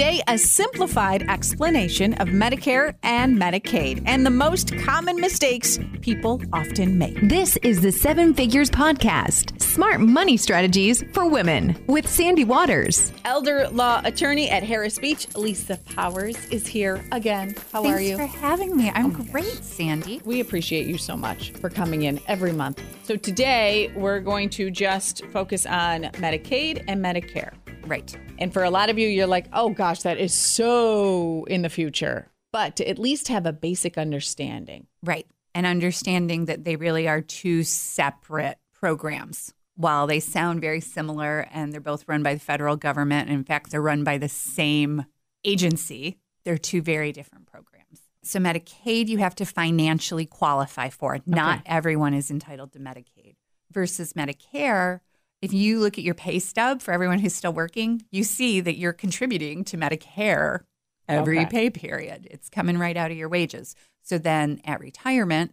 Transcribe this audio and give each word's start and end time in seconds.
Today, 0.00 0.22
a 0.28 0.38
simplified 0.38 1.28
explanation 1.28 2.14
of 2.14 2.28
Medicare 2.28 2.94
and 3.02 3.36
Medicaid 3.36 4.02
and 4.06 4.24
the 4.24 4.30
most 4.30 4.74
common 4.78 5.20
mistakes 5.20 5.78
people 6.00 6.40
often 6.54 6.96
make. 6.96 7.20
This 7.20 7.58
is 7.58 7.82
the 7.82 7.92
Seven 7.92 8.32
Figures 8.32 8.70
Podcast 8.70 9.60
Smart 9.60 10.00
Money 10.00 10.38
Strategies 10.38 11.04
for 11.12 11.28
Women 11.28 11.76
with 11.86 12.08
Sandy 12.08 12.44
Waters. 12.44 13.12
Elder 13.26 13.68
law 13.68 14.00
attorney 14.02 14.48
at 14.48 14.62
Harris 14.62 14.98
Beach, 14.98 15.36
Lisa 15.36 15.76
Powers, 15.94 16.48
is 16.48 16.66
here 16.66 17.04
again. 17.12 17.54
How 17.70 17.82
Thanks 17.82 17.98
are 17.98 18.00
you? 18.00 18.16
Thanks 18.16 18.34
for 18.36 18.40
having 18.40 18.74
me. 18.74 18.90
I'm 18.94 19.14
oh 19.14 19.24
great, 19.30 19.62
Sandy. 19.62 20.22
We 20.24 20.40
appreciate 20.40 20.86
you 20.86 20.96
so 20.96 21.14
much 21.14 21.50
for 21.52 21.68
coming 21.68 22.04
in 22.04 22.20
every 22.26 22.52
month. 22.52 22.82
So 23.02 23.16
today 23.16 23.92
we're 23.94 24.20
going 24.20 24.48
to 24.50 24.70
just 24.70 25.26
focus 25.26 25.66
on 25.66 26.04
Medicaid 26.04 26.84
and 26.88 27.04
Medicare. 27.04 27.52
Right. 27.86 28.16
And 28.38 28.52
for 28.52 28.62
a 28.62 28.70
lot 28.70 28.90
of 28.90 28.98
you, 28.98 29.08
you're 29.08 29.26
like, 29.26 29.46
oh 29.52 29.70
gosh, 29.70 30.02
that 30.02 30.18
is 30.18 30.34
so 30.34 31.44
in 31.44 31.62
the 31.62 31.68
future. 31.68 32.28
But 32.52 32.76
to 32.76 32.88
at 32.88 32.98
least 32.98 33.28
have 33.28 33.46
a 33.46 33.52
basic 33.52 33.96
understanding. 33.96 34.86
Right. 35.02 35.26
And 35.54 35.66
understanding 35.66 36.46
that 36.46 36.64
they 36.64 36.76
really 36.76 37.08
are 37.08 37.20
two 37.20 37.64
separate 37.64 38.58
programs. 38.72 39.52
While 39.76 40.06
they 40.06 40.20
sound 40.20 40.60
very 40.60 40.80
similar 40.80 41.48
and 41.52 41.72
they're 41.72 41.80
both 41.80 42.06
run 42.06 42.22
by 42.22 42.34
the 42.34 42.40
federal 42.40 42.76
government, 42.76 43.28
and 43.28 43.38
in 43.38 43.44
fact, 43.44 43.70
they're 43.70 43.80
run 43.80 44.04
by 44.04 44.18
the 44.18 44.28
same 44.28 45.06
agency, 45.44 46.18
they're 46.44 46.58
two 46.58 46.82
very 46.82 47.12
different 47.12 47.46
programs. 47.46 48.00
So, 48.22 48.38
Medicaid, 48.38 49.08
you 49.08 49.18
have 49.18 49.34
to 49.36 49.46
financially 49.46 50.26
qualify 50.26 50.90
for. 50.90 51.18
Not 51.24 51.62
everyone 51.64 52.12
is 52.12 52.30
entitled 52.30 52.72
to 52.72 52.78
Medicaid. 52.78 53.36
Versus 53.72 54.12
Medicare, 54.12 55.00
if 55.42 55.52
you 55.52 55.80
look 55.80 55.96
at 55.98 56.04
your 56.04 56.14
pay 56.14 56.38
stub 56.38 56.82
for 56.82 56.92
everyone 56.92 57.18
who's 57.18 57.34
still 57.34 57.52
working, 57.52 58.04
you 58.10 58.24
see 58.24 58.60
that 58.60 58.76
you're 58.76 58.92
contributing 58.92 59.64
to 59.64 59.76
Medicare 59.76 60.60
every 61.08 61.40
Okay. 61.40 61.50
pay 61.50 61.70
period. 61.70 62.28
It's 62.30 62.48
coming 62.48 62.78
right 62.78 62.96
out 62.96 63.10
of 63.10 63.16
your 63.16 63.28
wages. 63.28 63.74
So 64.02 64.18
then 64.18 64.60
at 64.64 64.80
retirement, 64.80 65.52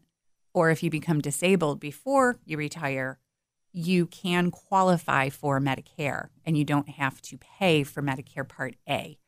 or 0.54 0.70
if 0.72 0.84
you 0.84 0.90
become 0.90 1.22
disabled 1.22 1.80
before 1.80 2.38
you 2.46 2.58
retire, 2.58 3.20
you 3.72 4.08
can 4.08 4.50
qualify 4.52 5.30
for 5.30 5.60
Medicare 5.60 6.30
and 6.46 6.58
you 6.58 6.64
don't 6.64 6.90
have 6.90 7.22
to 7.22 7.38
pay 7.38 7.84
for 7.84 8.02
Medicare 8.02 8.48
Part 8.48 8.76
A. 8.90 9.20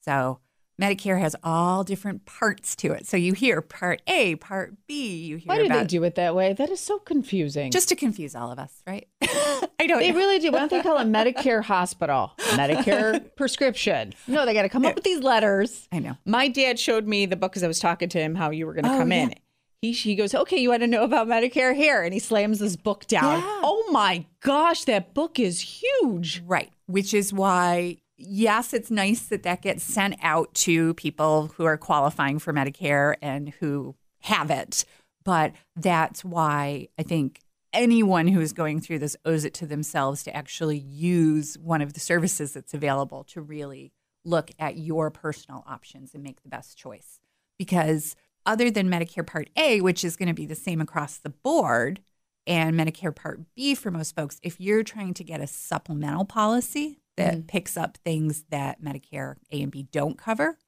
So 0.00 0.40
Medicare 0.80 1.20
has 1.20 1.36
all 1.44 1.84
different 1.84 2.26
parts 2.26 2.74
to 2.76 2.92
it. 2.92 3.06
So 3.06 3.16
you 3.16 3.32
hear 3.32 3.60
Part 3.60 4.02
A, 4.08 4.34
Part 4.36 4.74
B, 4.88 5.16
you 5.24 5.36
hear 5.36 5.46
Why 5.48 5.58
do 5.58 5.66
about 5.66 5.78
they 5.82 5.86
do 5.86 6.02
it 6.04 6.16
that 6.16 6.34
way? 6.34 6.52
That 6.52 6.68
is 6.70 6.80
so 6.80 6.98
confusing. 6.98 7.70
just 7.70 7.88
to 7.90 7.96
confuse 7.96 8.34
all 8.34 8.50
of 8.50 8.58
us, 8.58 8.82
right? 8.86 9.06
I 9.22 9.86
don't 9.86 10.00
They 10.00 10.10
know. 10.10 10.16
really 10.18 10.38
do. 10.40 10.50
Why 10.50 10.58
don't 10.60 10.70
they 10.70 10.82
call 10.82 10.98
it 10.98 11.06
Medicare 11.08 11.62
hospital, 11.62 12.32
Medicare 12.40 13.24
prescription? 13.36 14.14
No, 14.26 14.44
they 14.46 14.54
got 14.54 14.62
to 14.62 14.68
come 14.68 14.84
up 14.84 14.94
with 14.96 15.04
these 15.04 15.20
letters. 15.20 15.88
I 15.92 16.00
know. 16.00 16.16
My 16.24 16.48
dad 16.48 16.78
showed 16.80 17.06
me 17.06 17.26
the 17.26 17.36
book 17.36 17.52
because 17.52 17.62
I 17.62 17.68
was 17.68 17.78
talking 17.78 18.08
to 18.08 18.18
him 18.18 18.34
how 18.34 18.50
you 18.50 18.66
were 18.66 18.74
going 18.74 18.84
to 18.84 18.94
Oh, 18.94 18.98
come 18.98 19.12
yeah. 19.12 19.22
in. 19.24 19.34
He, 19.82 19.92
he 19.92 20.14
goes, 20.14 20.34
okay, 20.34 20.56
you 20.56 20.70
want 20.70 20.80
to 20.80 20.86
know 20.86 21.04
about 21.04 21.28
Medicare 21.28 21.74
here? 21.76 22.02
And 22.02 22.14
he 22.14 22.18
slams 22.18 22.58
this 22.58 22.74
book 22.74 23.06
down. 23.06 23.38
Yeah. 23.40 23.60
Oh 23.62 23.86
my 23.92 24.24
gosh, 24.40 24.84
that 24.84 25.12
book 25.12 25.38
is 25.38 25.60
huge. 25.60 26.42
Right. 26.46 26.72
Which 26.86 27.12
is 27.12 27.32
why, 27.34 27.98
yes, 28.16 28.72
it's 28.72 28.90
nice 28.90 29.26
that 29.26 29.42
that 29.42 29.62
gets 29.62 29.82
sent 29.82 30.16
out 30.22 30.52
to 30.54 30.94
people 30.94 31.52
who 31.56 31.64
are 31.64 31.76
qualifying 31.76 32.38
for 32.38 32.52
Medicare 32.52 33.16
and 33.20 33.50
who 33.60 33.94
have 34.20 34.50
it. 34.50 34.84
But 35.24 35.52
that's 35.76 36.24
why 36.24 36.88
I 36.98 37.02
think 37.02 37.40
anyone 37.72 38.28
who 38.28 38.40
is 38.40 38.52
going 38.52 38.80
through 38.80 39.00
this 39.00 39.16
owes 39.24 39.44
it 39.44 39.54
to 39.54 39.66
themselves 39.66 40.22
to 40.22 40.36
actually 40.36 40.78
use 40.78 41.58
one 41.58 41.82
of 41.82 41.94
the 41.94 42.00
services 42.00 42.52
that's 42.52 42.74
available 42.74 43.24
to 43.24 43.40
really 43.40 43.92
look 44.24 44.50
at 44.58 44.76
your 44.78 45.10
personal 45.10 45.64
options 45.66 46.14
and 46.14 46.22
make 46.22 46.42
the 46.42 46.48
best 46.48 46.78
choice. 46.78 47.20
Because 47.58 48.16
other 48.46 48.70
than 48.70 48.90
Medicare 48.90 49.26
Part 49.26 49.50
A, 49.56 49.80
which 49.80 50.04
is 50.04 50.16
going 50.16 50.28
to 50.28 50.34
be 50.34 50.46
the 50.46 50.54
same 50.54 50.80
across 50.80 51.18
the 51.18 51.30
board, 51.30 52.00
and 52.46 52.78
Medicare 52.78 53.14
Part 53.14 53.40
B 53.54 53.74
for 53.74 53.90
most 53.90 54.14
folks, 54.14 54.38
if 54.42 54.60
you're 54.60 54.82
trying 54.82 55.14
to 55.14 55.24
get 55.24 55.40
a 55.40 55.46
supplemental 55.46 56.24
policy 56.24 57.00
that 57.16 57.46
picks 57.46 57.76
up 57.76 57.96
things 57.98 58.44
that 58.50 58.82
Medicare 58.82 59.36
A 59.52 59.62
and 59.62 59.70
B 59.70 59.86
don't 59.90 60.18
cover, 60.18 60.58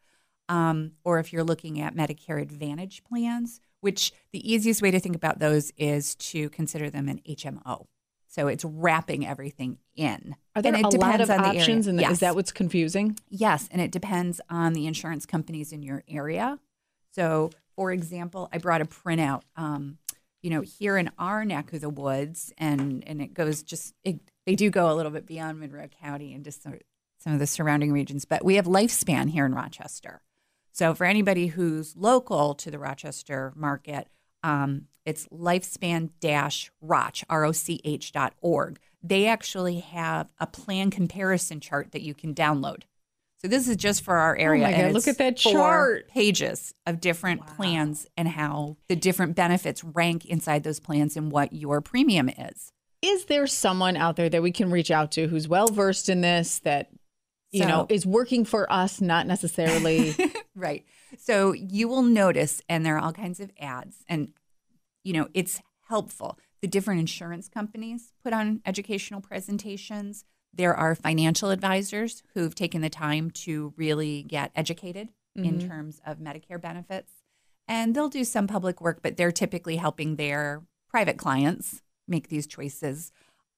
um, 0.49 0.93
or 1.05 1.19
if 1.19 1.33
you're 1.33 1.45
looking 1.45 1.81
at 1.81 1.97
Medicare 1.97 2.41
Advantage 2.41 3.03
plans, 3.05 3.61
which 3.81 4.13
the 4.33 4.53
easiest 4.53 4.83
way 4.83 4.91
to 4.91 5.01
think 5.01 5.17
about 5.17 5.39
those 5.39 5.73
is 5.77 6.15
to 6.17 6.49
consider 6.51 6.91
them 6.91 7.09
an 7.09 7.21
HMO. 7.29 7.87
So 8.29 8.49
it's 8.49 8.65
wrapping 8.65 9.27
everything 9.27 9.79
in. 9.95 10.37
Are 10.55 10.63
there 10.63 10.75
and 10.75 10.81
it 10.81 10.95
a 10.95 10.99
lot 10.99 11.17
depends 11.17 11.31
of 11.31 11.31
on 11.31 11.43
the 11.43 11.49
area. 11.49 11.61
options? 11.61 11.87
And 11.87 12.01
yes. 12.01 12.13
is 12.13 12.21
that 12.21 12.35
what's 12.35 12.53
confusing? 12.53 13.19
Yes, 13.29 13.69
and 13.71 13.81
it 13.81 13.91
depends 13.91 14.41
on 14.51 14.75
the 14.75 14.87
insurance 14.87 15.25
companies 15.25 15.73
in 15.73 15.83
your 15.83 16.05
area. 16.09 16.59
So, 17.13 17.51
for 17.77 17.93
example, 17.93 18.49
I 18.53 18.59
brought 18.59 18.83
a 18.83 18.85
printout. 18.85 19.43
Um, 19.57 19.99
you 20.43 20.51
know, 20.51 20.61
here 20.61 20.97
in 20.97 21.11
our 21.19 21.45
neck 21.45 21.73
of 21.73 21.81
the 21.81 21.89
woods, 21.89 22.53
and 22.59 23.03
and 23.07 23.21
it 23.21 23.35
goes 23.35 23.63
just 23.63 23.95
it, 24.05 24.21
they 24.47 24.55
do 24.55 24.71
go 24.71 24.91
a 24.91 24.95
little 24.95 25.13
bit 25.13 25.27
beyond 25.27 25.61
Monroe 25.61 25.89
County 26.01 26.33
and 26.33 26.45
just 26.45 26.63
some, 26.63 26.79
some 27.19 27.33
of 27.33 27.39
the 27.39 27.47
surrounding 27.47 27.93
regions. 27.93 28.25
But 28.25 28.45
we 28.45 28.55
have 28.55 28.67
Lifespan 28.67 29.31
here 29.31 29.45
in 29.45 29.55
Rochester. 29.55 30.23
So 30.73 30.95
for 30.95 31.05
anybody 31.05 31.49
who's 31.49 31.97
local 31.97 32.55
to 32.55 32.71
the 32.71 32.79
Rochester 32.79 33.53
market, 33.57 34.09
um, 34.43 34.89
it's 35.07 35.27
lifespan 35.29 36.11
roch, 36.81 38.13
dot 38.13 38.35
org. 38.41 38.79
They 39.03 39.27
actually 39.27 39.79
have 39.81 40.29
a 40.39 40.47
plan 40.47 40.91
comparison 40.91 41.61
chart 41.61 41.93
that 41.93 42.03
you 42.03 42.13
can 42.13 42.35
download. 42.35 42.83
So 43.39 43.49
this 43.49 43.69
is 43.69 43.77
just 43.77 44.03
for 44.03 44.17
our 44.17 44.37
area. 44.37 44.65
Oh 44.65 44.71
my 44.71 44.73
and 44.73 44.83
God, 44.89 44.95
look 44.95 45.09
at 45.09 45.19
that 45.19 45.37
chart. 45.37 46.09
Pages 46.09 46.75
of 46.87 47.01
different 47.01 47.47
plans 47.47 48.07
and 48.17 48.29
how 48.29 48.77
the 48.89 48.97
different 48.97 49.37
benefits 49.37 49.85
rank 49.85 50.27
inside 50.27 50.65
those 50.65 50.81
plans 50.81 51.17
and 51.17 51.31
what 51.31 51.53
your 51.53 51.81
premium 51.81 52.29
is. 52.29 52.73
Is 53.03 53.27
there 53.27 53.47
someone 53.47 53.97
out 53.97 54.17
there 54.17 54.29
that 54.29 54.43
we 54.43 54.53
can 54.53 54.71
reach 54.71 54.91
out 54.91 55.13
to 55.13 55.29
who's 55.29 55.49
well 55.49 55.69
versed 55.69 56.09
in 56.09 56.21
this 56.21 56.59
that 56.61 56.91
you 57.51 57.63
So- 57.63 57.69
know 57.69 57.87
is 57.89 58.07
working 58.07 58.45
for 58.45 58.71
us, 58.73 59.01
not 59.01 59.27
necessarily? 59.27 60.15
Right. 60.57 60.87
So 61.19 61.53
you 61.53 61.87
will 61.87 62.03
notice, 62.03 62.63
and 62.67 62.85
there 62.85 62.97
are 62.97 62.99
all 62.99 63.13
kinds 63.13 63.41
of 63.41 63.53
ads, 63.61 64.03
and 64.09 64.33
you 65.05 65.13
know 65.13 65.29
it's 65.35 65.61
helpful. 65.89 66.39
The 66.63 66.67
different 66.67 67.01
insurance 67.01 67.47
companies 67.47 68.15
put 68.25 68.33
on 68.33 68.63
educational 68.65 69.21
presentations. 69.21 70.25
There 70.55 70.75
are 70.75 70.95
financial 70.95 71.51
advisors 71.51 72.23
who've 72.33 72.55
taken 72.55 72.81
the 72.81 72.89
time 72.89 73.31
to 73.33 73.75
really 73.77 74.23
get 74.23 74.51
educated 74.57 75.11
in 75.35 75.59
mm-hmm. 75.59 75.69
terms 75.69 76.01
of 76.07 76.19
Medicare 76.19 76.61
benefits, 76.61 77.13
and 77.69 77.95
they'll 77.95 78.09
do 78.09 78.25
some 78.25 78.47
public 78.47 78.81
work, 78.81 79.01
but 79.03 79.19
they're 79.19 79.31
typically 79.31 79.77
helping 79.77 80.17
their 80.17 80.63
private 80.89 81.19
clients 81.19 81.83
make 82.09 82.29
these 82.29 82.47
choices. 82.47 83.13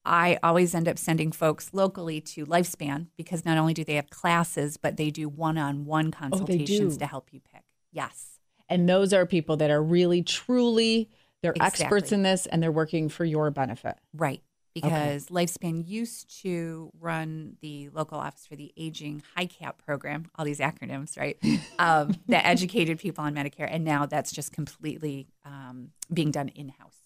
I 0.04 0.38
always 0.42 0.75
end 0.75 0.88
up 0.88 0.98
sending 0.98 1.32
folks 1.32 1.75
locally 1.75 2.20
to 2.22 2.47
Lifespan 2.47 3.09
because 3.16 3.44
not 3.44 3.59
only 3.59 3.75
do 3.75 3.84
they 3.84 3.97
have 3.97 4.09
classes, 4.10 4.76
but 4.76 4.97
they 4.97 5.10
do 5.10 5.28
one-on-one 5.28 6.12
consultations 6.12 6.94
do. 6.94 7.00
to 7.00 7.06
help 7.06 7.28
you 7.32 7.41
pick. 7.41 7.64
Yes. 7.92 8.38
and 8.69 8.88
those 8.88 9.12
are 9.12 9.26
people 9.26 9.56
that 9.59 9.70
are 9.70 9.82
really, 9.82 10.22
truly, 10.22 11.10
they're 11.42 11.54
experts 11.60 12.12
in 12.12 12.22
this, 12.22 12.47
and 12.47 12.62
they're 12.62 12.72
working 12.72 13.09
for 13.09 13.25
your 13.25 13.50
benefit. 13.50 13.97
Right. 14.14 14.42
Because 14.75 15.26
Lifespan 15.26 15.88
used 15.88 16.42
to 16.42 16.91
run 17.00 17.56
the 17.62 17.88
local 17.88 18.19
office 18.19 18.47
for 18.47 18.54
the 18.54 18.72
aging 18.76 19.22
HIICAP 19.36 19.78
program, 19.84 20.26
all 20.36 20.44
these 20.44 20.60
acronyms, 20.60 21.19
right? 21.19 21.36
Um, 21.80 22.16
that 22.28 22.44
educated 22.44 22.98
people 22.98 23.22
on 23.25 23.34
Medicare. 23.34 23.69
And 23.70 23.84
now 23.84 24.04
that's 24.06 24.32
just 24.32 24.53
completely 24.53 25.28
um, 25.44 25.91
being 26.12 26.30
done 26.32 26.48
in 26.48 26.70
house. 26.70 26.97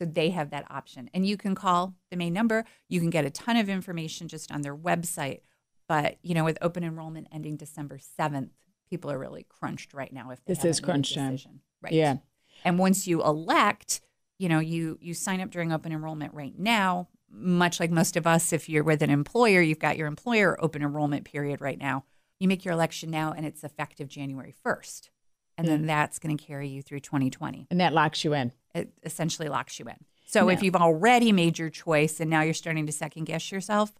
So 0.00 0.06
they 0.06 0.30
have 0.30 0.48
that 0.50 0.64
option. 0.70 1.10
And 1.12 1.26
you 1.26 1.36
can 1.36 1.54
call 1.54 1.94
the 2.10 2.16
main 2.16 2.32
number. 2.32 2.64
You 2.88 3.00
can 3.00 3.10
get 3.10 3.26
a 3.26 3.30
ton 3.30 3.58
of 3.58 3.68
information 3.68 4.28
just 4.28 4.50
on 4.50 4.62
their 4.62 4.74
website. 4.74 5.40
But, 5.88 6.16
you 6.22 6.34
know, 6.34 6.44
with 6.44 6.56
open 6.62 6.84
enrollment 6.84 7.26
ending 7.30 7.56
December 7.56 7.98
7th, 8.18 8.48
people 8.88 9.10
are 9.10 9.18
really 9.18 9.44
crunched 9.46 9.92
right 9.92 10.10
now 10.10 10.30
if 10.30 10.42
This 10.46 10.64
is 10.64 10.78
haven't 10.78 10.82
made 10.82 10.82
a 10.82 10.86
crunch 10.86 11.14
time. 11.44 11.60
Right. 11.82 11.92
Yeah. 11.92 12.16
And 12.64 12.78
once 12.78 13.06
you 13.06 13.22
elect, 13.22 14.00
you 14.38 14.48
know, 14.48 14.58
you 14.58 14.98
you 15.02 15.12
sign 15.12 15.42
up 15.42 15.50
during 15.50 15.70
open 15.70 15.92
enrollment 15.92 16.32
right 16.32 16.58
now, 16.58 17.08
much 17.30 17.78
like 17.78 17.90
most 17.90 18.16
of 18.16 18.26
us, 18.26 18.54
if 18.54 18.70
you're 18.70 18.84
with 18.84 19.02
an 19.02 19.10
employer, 19.10 19.60
you've 19.60 19.78
got 19.78 19.98
your 19.98 20.06
employer 20.06 20.56
open 20.64 20.80
enrollment 20.80 21.24
period 21.24 21.60
right 21.60 21.78
now. 21.78 22.04
You 22.38 22.48
make 22.48 22.64
your 22.64 22.72
election 22.72 23.10
now 23.10 23.32
and 23.36 23.44
it's 23.44 23.64
effective 23.64 24.08
January 24.08 24.54
1st. 24.64 25.10
And 25.58 25.68
then 25.68 25.82
mm. 25.82 25.86
that's 25.88 26.18
going 26.18 26.34
to 26.34 26.42
carry 26.42 26.68
you 26.68 26.80
through 26.80 27.00
2020. 27.00 27.66
And 27.70 27.80
that 27.80 27.92
locks 27.92 28.24
you 28.24 28.32
in. 28.32 28.52
It 28.74 28.92
essentially 29.02 29.48
locks 29.48 29.78
you 29.78 29.86
in. 29.86 29.96
So 30.26 30.48
if 30.48 30.62
you've 30.62 30.76
already 30.76 31.32
made 31.32 31.58
your 31.58 31.70
choice 31.70 32.20
and 32.20 32.30
now 32.30 32.42
you're 32.42 32.54
starting 32.54 32.86
to 32.86 32.92
second 32.92 33.24
guess 33.24 33.50
yourself, 33.50 33.92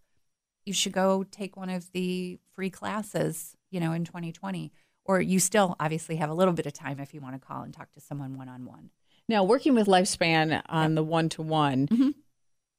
you 0.65 0.73
should 0.73 0.93
go 0.93 1.25
take 1.25 1.57
one 1.57 1.71
of 1.71 1.91
the 1.93 2.39
free 2.53 2.71
classes, 2.71 3.57
you 3.71 3.81
know, 3.81 3.93
in 3.93 4.05
2020. 4.05 4.73
Or 5.07 5.21
you 5.21 5.41
still 5.41 5.75
obviously 5.81 6.17
have 6.17 6.31
a 6.31 6.35
little 6.35 6.55
bit 6.55 6.67
of 6.67 6.73
time 6.73 7.01
if 7.01 7.13
you 7.13 7.21
want 7.21 7.35
to 7.35 7.45
call 7.45 7.63
and 7.63 7.75
talk 7.75 7.91
to 7.93 8.01
someone 8.01 8.37
one 8.39 8.49
on 8.49 8.65
one. 8.65 8.91
Now, 9.29 9.43
working 9.43 9.75
with 9.75 9.89
Lifespan 9.89 10.63
on 10.67 10.95
the 10.95 11.03
one 11.03 11.29
to 11.31 11.43
one, 11.43 12.15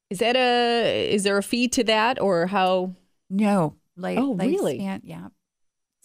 is 0.08 0.20
that 0.20 0.36
a 0.36 1.12
is 1.12 1.24
there 1.24 1.36
a 1.36 1.42
fee 1.42 1.68
to 1.68 1.84
that 1.84 2.20
or 2.20 2.46
how? 2.46 2.94
No, 3.28 3.76
like 3.96 4.18
Oh, 4.18 4.34
really? 4.34 4.78
yeah. 5.02 5.28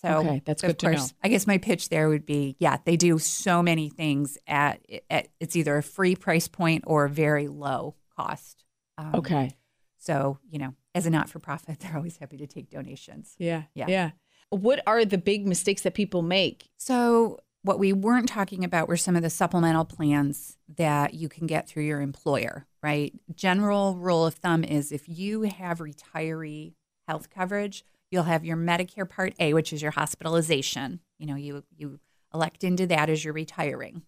So 0.01 0.09
Okay, 0.19 0.41
that's 0.45 0.63
of 0.63 0.69
good 0.69 0.79
to 0.79 0.91
know. 0.91 1.05
I 1.23 1.27
guess 1.27 1.47
my 1.47 1.57
pitch 1.57 1.89
there 1.89 2.07
would 2.07 2.25
be, 2.25 2.55
yeah, 2.59 2.77
they 2.85 2.97
do 2.97 3.17
so 3.19 3.63
many 3.63 3.89
things 3.89 4.37
at, 4.47 4.79
at 5.09 5.29
it's 5.39 5.55
either 5.55 5.77
a 5.77 5.83
free 5.83 6.15
price 6.15 6.47
point 6.47 6.83
or 6.85 7.05
a 7.05 7.09
very 7.09 7.47
low 7.47 7.95
cost. 8.15 8.63
Um, 8.97 9.15
Okay. 9.15 9.57
So 9.97 10.39
you 10.49 10.59
know, 10.59 10.73
as 10.93 11.05
a 11.05 11.09
not 11.09 11.29
for 11.29 11.39
profit, 11.39 11.79
they're 11.81 11.95
always 11.95 12.17
happy 12.17 12.37
to 12.37 12.47
take 12.47 12.69
donations. 12.69 13.35
Yeah. 13.39 13.63
Yeah. 13.73 13.85
Yeah. 13.87 14.11
What 14.49 14.81
are 14.87 15.03
the 15.03 15.17
big 15.17 15.45
mistakes 15.45 15.81
that 15.81 15.93
people 15.93 16.21
make? 16.21 16.69
So, 16.77 17.39
what 17.63 17.79
we 17.79 17.91
weren't 17.91 18.29
talking 18.29 18.63
about 18.63 18.87
were 18.87 18.95
some 18.95 19.17
of 19.17 19.23
the 19.23 19.29
supplemental 19.29 19.83
plans 19.83 20.55
that 20.77 21.15
you 21.15 21.27
can 21.27 21.47
get 21.47 21.67
through 21.67 21.83
your 21.83 21.99
employer, 21.99 22.65
right? 22.81 23.13
General 23.35 23.95
rule 23.97 24.25
of 24.25 24.35
thumb 24.35 24.63
is 24.63 24.93
if 24.93 25.09
you 25.09 25.41
have 25.41 25.79
retiree 25.79 26.75
health 27.09 27.29
coverage, 27.29 27.83
you'll 28.11 28.23
have 28.23 28.45
your 28.45 28.57
Medicare 28.57 29.09
Part 29.09 29.33
A, 29.39 29.53
which 29.53 29.73
is 29.73 29.81
your 29.81 29.91
hospitalization. 29.91 30.99
You 31.19 31.27
know, 31.27 31.35
you 31.35 31.63
you 31.75 31.99
elect 32.33 32.63
into 32.63 32.87
that 32.87 33.09
as 33.09 33.23
you're 33.23 33.33
retiring. 33.33 34.03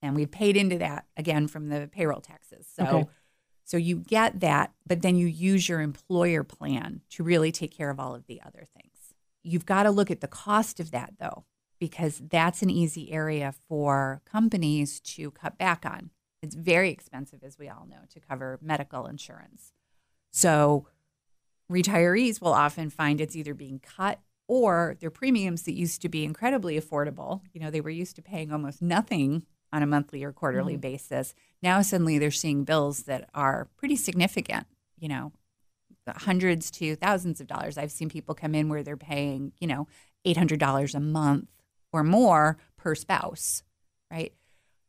And 0.00 0.14
we've 0.14 0.30
paid 0.30 0.56
into 0.56 0.78
that 0.78 1.06
again 1.16 1.48
from 1.48 1.68
the 1.68 1.88
payroll 1.92 2.20
taxes. 2.20 2.66
So 2.74 2.84
Okay. 2.84 3.06
so 3.64 3.76
you 3.76 3.96
get 3.96 4.40
that, 4.40 4.72
but 4.86 5.02
then 5.02 5.16
you 5.16 5.26
use 5.26 5.68
your 5.68 5.80
employer 5.80 6.44
plan 6.44 7.02
to 7.10 7.22
really 7.24 7.52
take 7.52 7.72
care 7.72 7.90
of 7.90 7.98
all 8.00 8.14
of 8.14 8.26
the 8.26 8.40
other 8.42 8.64
things. 8.76 9.14
You've 9.42 9.66
got 9.66 9.84
to 9.84 9.90
look 9.90 10.10
at 10.10 10.20
the 10.20 10.28
cost 10.28 10.78
of 10.80 10.90
that 10.92 11.14
though, 11.18 11.44
because 11.78 12.22
that's 12.30 12.62
an 12.62 12.70
easy 12.70 13.10
area 13.12 13.52
for 13.68 14.22
companies 14.24 15.00
to 15.00 15.30
cut 15.32 15.58
back 15.58 15.84
on. 15.84 16.10
It's 16.42 16.54
very 16.54 16.90
expensive, 16.90 17.42
as 17.42 17.58
we 17.58 17.68
all 17.68 17.86
know, 17.88 18.02
to 18.10 18.20
cover 18.20 18.58
medical 18.62 19.06
insurance. 19.06 19.72
So 20.30 20.86
retirees 21.70 22.40
will 22.40 22.52
often 22.52 22.90
find 22.90 23.20
it's 23.20 23.36
either 23.36 23.54
being 23.54 23.78
cut 23.80 24.20
or 24.46 24.96
their 25.00 25.10
premiums 25.10 25.64
that 25.64 25.74
used 25.74 26.00
to 26.02 26.08
be 26.08 26.24
incredibly 26.24 26.80
affordable. 26.80 27.42
You 27.52 27.60
know, 27.60 27.70
they 27.70 27.82
were 27.82 27.90
used 27.90 28.16
to 28.16 28.22
paying 28.22 28.50
almost 28.50 28.80
nothing 28.80 29.44
on 29.72 29.82
a 29.82 29.86
monthly 29.86 30.24
or 30.24 30.32
quarterly 30.32 30.74
mm-hmm. 30.74 30.80
basis. 30.80 31.34
Now 31.62 31.82
suddenly 31.82 32.18
they're 32.18 32.30
seeing 32.30 32.64
bills 32.64 33.02
that 33.02 33.28
are 33.34 33.68
pretty 33.76 33.96
significant, 33.96 34.66
you 34.98 35.08
know, 35.08 35.32
hundreds 36.08 36.70
to 36.70 36.96
thousands 36.96 37.40
of 37.40 37.46
dollars. 37.46 37.76
I've 37.76 37.92
seen 37.92 38.08
people 38.08 38.34
come 38.34 38.54
in 38.54 38.70
where 38.70 38.82
they're 38.82 38.96
paying, 38.96 39.52
you 39.60 39.66
know, 39.66 39.86
$800 40.26 40.94
a 40.94 41.00
month 41.00 41.48
or 41.92 42.02
more 42.02 42.56
per 42.78 42.94
spouse, 42.94 43.62
right? 44.10 44.32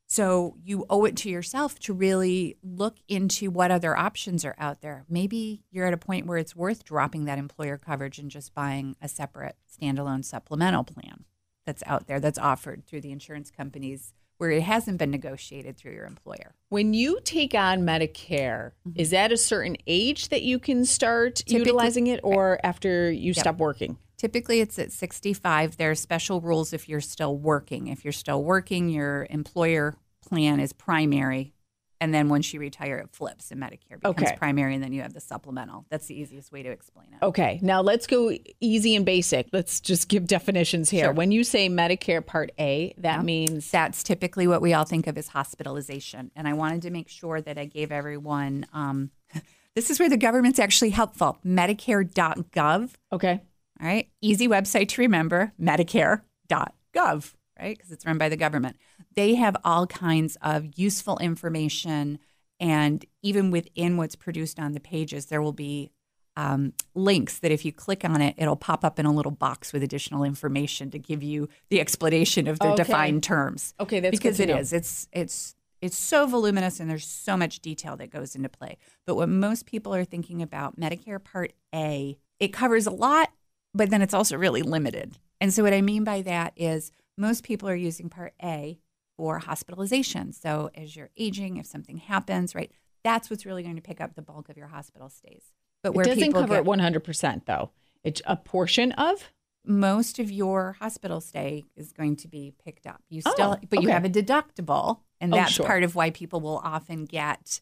So 0.09 0.57
you 0.63 0.87
owe 0.89 1.05
it 1.05 1.15
to 1.17 1.29
yourself 1.29 1.77
to 1.81 1.93
really 1.93 2.57
look 2.63 2.97
into 3.07 3.51
what 3.51 3.69
other 3.69 3.95
options 3.95 4.43
are 4.43 4.55
out 4.57 4.81
there. 4.81 5.05
Maybe 5.07 5.61
you're 5.71 5.85
at 5.85 5.93
a 5.93 5.97
point 5.97 6.25
where 6.25 6.39
it's 6.39 6.55
worth 6.55 6.83
dropping 6.83 7.25
that 7.25 7.37
employer 7.37 7.77
coverage 7.77 8.17
and 8.17 8.31
just 8.31 8.55
buying 8.55 8.95
a 9.03 9.07
separate 9.07 9.55
standalone 9.71 10.25
supplemental 10.25 10.83
plan 10.83 11.25
that's 11.67 11.83
out 11.85 12.07
there 12.07 12.19
that's 12.19 12.39
offered 12.39 12.87
through 12.87 13.01
the 13.01 13.11
insurance 13.11 13.51
companies 13.51 14.13
where 14.39 14.49
it 14.49 14.63
hasn't 14.63 14.97
been 14.97 15.11
negotiated 15.11 15.77
through 15.77 15.91
your 15.91 16.05
employer. 16.05 16.55
When 16.69 16.95
you 16.95 17.19
take 17.23 17.53
on 17.53 17.81
Medicare, 17.81 18.71
mm-hmm. 18.87 18.99
is 18.99 19.11
that 19.11 19.31
a 19.31 19.37
certain 19.37 19.77
age 19.85 20.29
that 20.29 20.41
you 20.41 20.57
can 20.57 20.85
start 20.85 21.35
Typically- 21.35 21.59
utilizing 21.59 22.07
it 22.07 22.19
or 22.23 22.59
after 22.63 23.11
you 23.11 23.35
stop 23.35 23.57
working? 23.57 23.97
Typically, 24.19 24.59
it's 24.59 24.77
at 24.77 24.91
65. 24.91 25.77
There 25.77 25.89
are 25.89 25.95
special 25.95 26.41
rules 26.41 26.73
if 26.73 26.87
you're 26.87 27.01
still 27.01 27.35
working. 27.35 27.87
If 27.87 28.03
you're 28.03 28.11
still 28.11 28.43
working, 28.43 28.89
your 28.89 29.25
employer 29.29 29.95
plan 30.21 30.59
is 30.59 30.73
primary. 30.73 31.53
And 32.01 32.13
then 32.13 32.29
once 32.29 32.53
you 32.53 32.59
retire, 32.61 32.97
it 32.99 33.09
flips 33.11 33.51
and 33.51 33.61
Medicare 33.61 33.99
becomes 33.99 34.17
Okay. 34.29 34.35
primary. 34.37 34.73
And 34.75 34.81
then 34.83 34.93
you 34.93 35.01
have 35.01 35.13
the 35.13 35.19
supplemental. 35.19 35.85
That's 35.89 36.05
the 36.07 36.17
easiest 36.19 36.49
way 36.51 36.63
to 36.63 36.69
explain 36.69 37.07
it. 37.13 37.25
Okay, 37.25 37.59
now 37.61 37.81
let's 37.81 38.07
go 38.07 38.31
easy 38.61 38.95
and 38.95 39.05
basic. 39.05 39.47
Let's 39.51 39.81
just 39.81 40.07
give 40.07 40.25
definitions 40.27 40.89
here. 40.89 41.05
Sure. 41.05 41.13
When 41.13 41.31
you 41.33 41.43
say 41.43 41.67
Medicare 41.67 42.25
Part 42.25 42.51
A, 42.59 42.93
that 42.99 43.25
means 43.25 43.71
That's 43.71 44.01
typically 44.03 44.47
what 44.47 44.61
we 44.61 44.73
all 44.73 44.85
think 44.85 45.07
of 45.07 45.17
as 45.17 45.29
hospitalization. 45.29 46.31
And 46.37 46.47
I 46.47 46.53
wanted 46.53 46.83
to 46.83 46.89
make 46.89 47.09
sure 47.09 47.41
that 47.41 47.57
I 47.57 47.65
gave 47.65 47.91
everyone 47.91 48.65
um, 48.73 49.11
this 49.75 49.89
is 49.89 49.99
where 49.99 50.09
the 50.09 50.17
government's 50.17 50.59
actually 50.59 50.89
helpful 50.91 51.37
Medicare.gov. 51.45 52.91
okay. 53.11 53.41
All 53.81 53.87
right. 53.87 54.09
Easy 54.21 54.47
website 54.47 54.89
to 54.89 55.01
remember 55.01 55.53
medicare.gov, 55.61 57.33
right? 57.59 57.77
Because 57.77 57.91
it's 57.91 58.05
run 58.05 58.17
by 58.17 58.29
the 58.29 58.37
government. 58.37 58.77
They 59.15 59.35
have 59.35 59.55
all 59.63 59.87
kinds 59.87 60.37
of 60.41 60.67
useful 60.77 61.17
information. 61.19 62.19
And 62.59 63.05
even 63.21 63.51
within 63.51 63.97
what's 63.97 64.15
produced 64.15 64.59
on 64.59 64.73
the 64.73 64.79
pages, 64.79 65.27
there 65.27 65.41
will 65.41 65.53
be 65.53 65.91
um, 66.35 66.73
links 66.95 67.39
that 67.39 67.51
if 67.51 67.65
you 67.65 67.71
click 67.71 68.05
on 68.05 68.21
it, 68.21 68.35
it'll 68.37 68.55
pop 68.55 68.83
up 68.85 68.99
in 68.99 69.05
a 69.05 69.11
little 69.13 69.31
box 69.31 69.73
with 69.73 69.83
additional 69.83 70.23
information 70.23 70.89
to 70.91 70.99
give 70.99 71.21
you 71.23 71.49
the 71.69 71.79
explanation 71.81 72.47
of 72.47 72.59
the 72.59 72.67
Okay. 72.67 72.75
defined 72.75 73.23
terms. 73.23 73.73
Okay, 73.79 73.99
that's 73.99 74.11
because 74.11 74.39
it 74.39 74.47
know. 74.47 74.57
is. 74.57 74.71
It's 74.71 75.07
it's 75.11 75.55
it's 75.81 75.97
so 75.97 76.25
voluminous 76.27 76.79
and 76.79 76.89
there's 76.89 77.07
so 77.07 77.37
much 77.37 77.61
detail 77.61 77.95
that 77.97 78.09
goes 78.09 78.35
into 78.35 78.49
play. 78.49 78.77
But 79.05 79.15
what 79.15 79.29
most 79.29 79.65
people 79.65 79.93
are 79.95 80.03
thinking 80.05 80.41
about 80.41 80.79
Medicare 80.79 81.23
Part 81.23 81.53
A, 81.73 82.17
it 82.39 82.49
covers 82.49 82.85
a 82.85 82.91
lot, 82.91 83.31
but 83.73 83.89
then 83.89 84.01
it's 84.01 84.13
also 84.13 84.37
really 84.37 84.61
limited. 84.61 85.17
And 85.41 85.53
so 85.53 85.63
what 85.63 85.73
I 85.73 85.81
mean 85.81 86.03
by 86.03 86.21
that 86.23 86.53
is 86.55 86.91
most 87.17 87.43
people 87.43 87.69
are 87.69 87.75
using 87.75 88.09
Part 88.09 88.33
A 88.43 88.79
for 89.17 89.39
hospitalization. 89.39 90.31
So 90.33 90.69
as 90.75 90.95
you're 90.95 91.09
aging, 91.17 91.57
if 91.57 91.65
something 91.65 91.97
happens, 91.97 92.55
right, 92.55 92.71
that's 93.03 93.29
what's 93.29 93.45
really 93.45 93.63
going 93.63 93.75
to 93.75 93.81
pick 93.81 94.01
up 94.01 94.15
the 94.15 94.21
bulk 94.21 94.49
of 94.49 94.57
your 94.57 94.67
hospital 94.67 95.09
stays. 95.09 95.43
But 95.83 95.95
It 95.95 96.03
doesn't 96.03 96.19
people 96.23 96.41
cover 96.41 96.55
get- 96.55 96.65
it 96.65 96.65
100% 96.65 97.45
though. 97.45 97.71
It's 98.03 98.21
a 98.25 98.35
portion 98.35 98.91
of? 98.93 99.29
most 99.65 100.19
of 100.19 100.31
your 100.31 100.77
hospital 100.79 101.19
stay 101.19 101.65
is 101.75 101.91
going 101.91 102.15
to 102.15 102.27
be 102.29 102.53
picked 102.63 102.87
up. 102.87 103.03
You 103.09 103.19
still, 103.21 103.57
Oh, 103.61 103.67
but 103.69 103.83
you 103.83 103.89
have 103.89 104.05
a 104.05 104.09
deductible, 104.09 105.01
and 105.19 105.33
Oh, 105.33 105.37
that's 105.37 105.51
sure. 105.51 105.65
part 105.65 105.83
of 105.83 105.95
why 105.95 106.09
people 106.11 106.39
will 106.39 106.59
often 106.63 107.03
get 107.05 107.59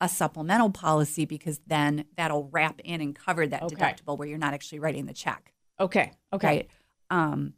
a 0.00 0.08
supplemental 0.08 0.70
policy 0.70 1.24
because 1.24 1.60
then 1.66 2.04
that'll 2.16 2.48
wrap 2.50 2.80
in 2.80 3.00
and 3.00 3.14
cover 3.14 3.46
that 3.46 3.62
Okay. 3.62 3.74
deductible 3.76 4.18
where 4.18 4.28
you're 4.28 4.38
not 4.38 4.54
actually 4.54 4.78
writing 4.78 5.06
the 5.06 5.14
check. 5.14 5.52
Okay. 5.80 6.12
Okay. 6.32 6.46
Right. 6.46 6.70
Um, 7.10 7.54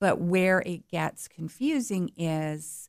but 0.00 0.20
where 0.20 0.60
it 0.60 0.88
gets 0.88 1.28
confusing 1.28 2.10
is 2.16 2.88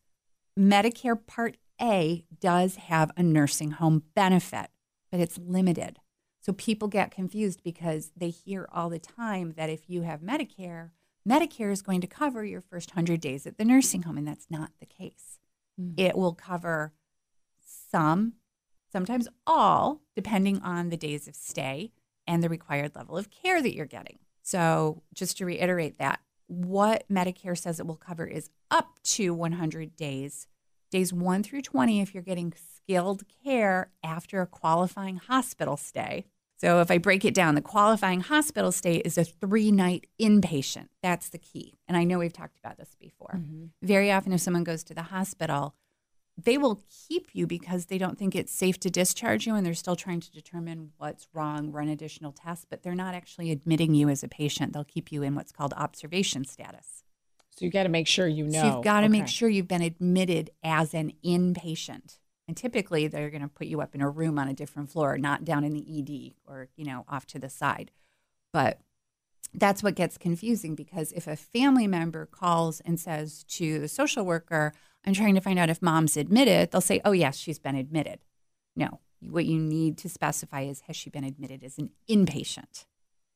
Medicare 0.58 1.18
Part 1.26 1.58
A 1.82 2.26
does 2.40 2.76
have 2.76 3.12
a 3.18 3.24
nursing 3.24 3.72
home 3.72 4.04
benefit, 4.16 4.68
but 5.12 5.20
it's 5.20 5.38
limited. 5.38 5.98
So 6.42 6.54
people 6.54 6.88
get 6.88 7.10
confused 7.12 7.64
because 7.64 8.12
they 8.18 8.30
hear 8.30 8.68
all 8.72 8.90
the 8.90 9.00
time 9.00 9.54
that 9.58 9.70
if 9.70 9.90
you 9.90 10.02
have 10.02 10.22
Medicare, 10.22 10.92
Medicare 11.28 11.72
is 11.72 11.82
going 11.82 12.02
to 12.02 12.08
cover 12.08 12.44
your 12.44 12.62
first 12.62 12.92
100 12.92 13.22
days 13.22 13.48
at 13.48 13.58
the 13.58 13.64
nursing 13.64 14.04
home, 14.04 14.18
and 14.18 14.28
that's 14.28 14.48
not 14.50 14.72
the 14.80 14.86
case. 14.86 15.40
It 15.98 16.16
will 16.18 16.34
cover 16.36 16.94
some, 17.92 18.34
sometimes 18.94 19.28
all, 19.46 20.02
depending 20.16 20.62
on 20.62 20.90
the 20.90 20.98
days 20.98 21.28
of 21.28 21.36
stay 21.36 21.92
and 22.26 22.42
the 22.42 22.48
required 22.48 22.96
level 22.96 23.18
of 23.18 23.30
care 23.30 23.62
that 23.62 23.76
you're 23.76 23.86
getting. 23.86 24.20
So, 24.44 25.02
just 25.14 25.38
to 25.38 25.46
reiterate 25.46 25.98
that, 25.98 26.20
what 26.48 27.04
Medicare 27.12 27.58
says 27.58 27.80
it 27.80 27.88
will 27.88 27.96
cover 27.96 28.26
is 28.26 28.50
up 28.70 29.00
to 29.04 29.34
100 29.34 29.96
days, 29.96 30.48
days 30.92 31.12
1 31.12 31.44
through 31.44 31.64
20 31.64 32.02
if 32.02 32.14
you're 32.14 32.24
getting 32.24 32.54
skilled 32.54 33.24
care 33.44 33.90
after 34.04 34.42
a 34.42 34.48
qualifying 34.48 35.18
hospital 35.18 35.76
stay. 35.76 36.26
So, 36.58 36.80
if 36.80 36.92
I 36.92 36.98
break 37.00 37.26
it 37.26 37.34
down, 37.34 37.56
the 37.56 37.62
qualifying 37.62 38.22
hospital 38.22 38.72
stay 38.72 38.98
is 38.98 39.18
a 39.18 39.24
three 39.24 39.72
night 39.72 40.08
inpatient. 40.22 40.90
That's 41.02 41.30
the 41.30 41.40
key. 41.40 41.80
And 41.88 41.98
I 41.98 42.04
know 42.04 42.20
we've 42.20 42.32
talked 42.32 42.60
about 42.60 42.78
this 42.78 42.96
before. 43.00 43.36
Mm-hmm. 43.38 43.66
Very 43.82 44.12
often, 44.12 44.34
if 44.34 44.42
someone 44.42 44.64
goes 44.64 44.84
to 44.86 44.94
the 44.94 45.04
hospital, 45.04 45.74
they 46.42 46.58
will 46.58 46.84
keep 47.08 47.30
you 47.34 47.46
because 47.46 47.86
they 47.86 47.98
don't 47.98 48.18
think 48.18 48.36
it's 48.36 48.52
safe 48.52 48.80
to 48.80 48.90
discharge 48.90 49.46
you 49.46 49.56
and 49.56 49.66
they're 49.66 49.74
still 49.74 49.96
trying 49.96 50.20
to 50.20 50.32
determine 50.32 50.92
what's 50.98 51.28
wrong, 51.34 51.72
run 51.72 51.88
additional 51.88 52.32
tests, 52.32 52.66
but 52.68 52.82
they're 52.82 52.96
not 52.96 53.14
actually 53.14 53.52
admitting 53.52 53.94
you 53.94 54.10
as 54.10 54.24
a 54.24 54.28
patient. 54.28 54.74
They'll 54.74 54.84
keep 54.84 55.12
you 55.12 55.22
in 55.22 55.36
what's 55.36 55.52
called 55.52 55.74
observation 55.78 56.44
status. 56.46 57.04
So 57.56 57.66
you 57.66 57.72
got 57.72 57.84
to 57.84 57.90
make 57.90 58.08
sure 58.08 58.28
you 58.28 58.46
know. 58.46 58.62
So 58.62 58.66
you've 58.66 58.84
got 58.84 59.02
to 59.02 59.10
make 59.10 59.28
sure 59.28 59.48
you've 59.48 59.68
been 59.68 59.84
admitted 59.84 60.50
as 60.64 60.96
an 60.96 61.14
inpatient. 61.24 62.18
And 62.48 62.58
typically 62.58 63.08
they're 63.08 63.30
going 63.30 63.44
to 63.44 63.48
put 63.48 63.68
you 63.68 63.80
up 63.80 63.94
in 63.94 64.02
a 64.02 64.10
room 64.10 64.40
on 64.40 64.48
a 64.48 64.54
different 64.54 64.90
floor, 64.90 65.20
not 65.20 65.46
down 65.46 65.64
in 65.64 65.74
the 65.74 66.00
ED 66.00 66.34
or, 66.52 66.70
you 66.76 66.84
know, 66.84 67.06
off 67.08 67.28
to 67.28 67.40
the 67.40 67.50
side. 67.50 67.92
But 68.52 68.80
that's 69.54 69.84
what 69.84 69.96
gets 69.96 70.18
confusing 70.18 70.76
because 70.76 71.12
if 71.12 71.28
a 71.28 71.36
family 71.36 71.88
member 71.88 72.26
calls 72.26 72.80
and 72.82 73.00
says 73.00 73.44
to 73.50 73.80
the 73.80 73.88
social 73.88 74.26
worker, 74.26 74.74
I'm 75.06 75.14
trying 75.14 75.36
to 75.36 75.42
find 75.42 75.60
out 75.60 75.70
if 75.70 75.82
mom's 75.82 76.18
admitted, 76.18 76.72
they'll 76.72 76.82
say, 76.82 77.02
Oh, 77.06 77.12
yes, 77.12 77.38
she's 77.38 77.60
been 77.60 77.76
admitted. 77.76 78.20
No, 78.76 79.00
what 79.22 79.46
you 79.46 79.60
need 79.60 79.98
to 80.00 80.10
specify 80.10 80.62
is 80.62 80.82
has 80.88 80.96
she 80.96 81.10
been 81.10 81.24
admitted 81.24 81.64
as 81.64 81.78
an 81.78 81.92
inpatient, 82.10 82.86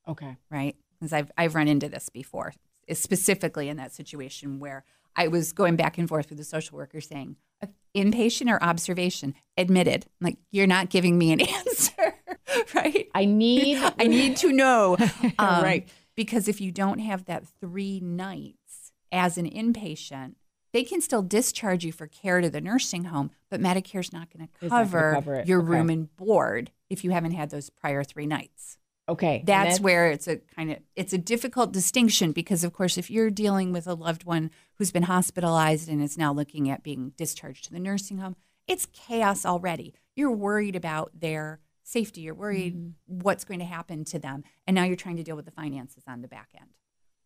Okay. 0.07 0.37
right? 0.49 0.75
Because 0.99 1.13
I've, 1.13 1.31
I've 1.37 1.53
run 1.55 1.67
into 1.67 1.87
this 1.89 2.09
before, 2.09 2.53
specifically 2.91 3.69
in 3.69 3.77
that 3.77 3.93
situation 3.93 4.59
where 4.59 4.83
I 5.15 5.27
was 5.27 5.51
going 5.51 5.75
back 5.75 5.97
and 5.97 6.07
forth 6.07 6.29
with 6.29 6.37
the 6.37 6.43
social 6.43 6.77
worker 6.77 7.01
saying, 7.01 7.35
"Uh, 7.61 7.67
Inpatient 7.95 8.51
or 8.51 8.61
observation? 8.63 9.33
Admitted. 9.57 10.05
I'm 10.21 10.25
like, 10.25 10.37
you're 10.51 10.67
not 10.67 10.89
giving 10.89 11.17
me 11.17 11.31
an 11.31 11.41
answer, 11.67 12.13
right? 12.75 13.07
I 13.15 13.25
need. 13.25 13.77
I 13.99 14.05
need 14.07 14.37
to 14.37 14.51
know. 14.51 14.95
Um, 15.39 15.63
right. 15.63 15.87
Because 16.17 16.49
if 16.49 16.59
you 16.59 16.73
don't 16.73 16.99
have 16.99 17.23
that 17.25 17.47
three 17.61 18.01
nights 18.01 18.91
as 19.09 19.37
an 19.37 19.49
inpatient, 19.49 20.33
they 20.73 20.83
can 20.83 20.99
still 20.99 21.21
discharge 21.21 21.85
you 21.85 21.93
for 21.93 22.07
care 22.07 22.41
to 22.41 22.49
the 22.49 22.59
nursing 22.59 23.05
home, 23.05 23.31
but 23.49 23.61
Medicare's 23.61 24.11
not 24.11 24.27
going 24.33 24.47
to 24.47 24.53
It's 24.65 24.69
not 24.71 24.91
gonna 24.91 25.15
cover, 25.15 25.43
your 25.45 25.61
Okay. 25.61 25.69
room 25.69 25.89
and 25.89 26.13
board 26.17 26.71
if 26.89 27.05
you 27.05 27.11
haven't 27.11 27.31
had 27.31 27.49
those 27.51 27.69
prior 27.69 28.03
three 28.03 28.25
nights. 28.27 28.77
Okay. 29.09 29.41
That's 29.45 29.75
then- 29.77 29.83
where 29.83 30.11
it's 30.11 30.27
a 30.27 30.35
kind 30.37 30.69
of 30.71 30.79
it's 30.97 31.13
a 31.13 31.17
difficult 31.17 31.71
distinction 31.71 32.33
because 32.33 32.65
of 32.65 32.73
course 32.73 32.97
if 32.97 33.09
you're 33.09 33.29
dealing 33.29 33.71
with 33.71 33.87
a 33.87 33.93
loved 33.93 34.25
one 34.25 34.51
who's 34.75 34.91
been 34.91 35.03
hospitalized 35.03 35.87
and 35.87 36.01
is 36.03 36.17
now 36.17 36.33
looking 36.33 36.69
at 36.69 36.83
being 36.83 37.13
discharged 37.15 37.63
to 37.65 37.71
the 37.71 37.79
nursing 37.79 38.17
home, 38.17 38.35
it's 38.67 38.85
chaos 38.87 39.45
already. 39.45 39.93
You're 40.17 40.31
worried 40.35 40.75
about 40.75 41.11
their 41.17 41.61
safety, 41.87 42.21
you're 42.21 42.33
worried 42.33 42.75
Mm-hmm. 42.75 43.19
what's 43.21 43.45
going 43.45 43.59
to 43.59 43.65
happen 43.65 44.03
to 44.05 44.19
them, 44.19 44.43
and 44.65 44.75
now 44.75 44.83
you're 44.83 44.95
trying 44.95 45.17
to 45.17 45.23
deal 45.23 45.35
with 45.35 45.45
the 45.45 45.51
finances 45.51 46.03
on 46.07 46.21
the 46.21 46.27
back 46.27 46.49
end. 46.59 46.71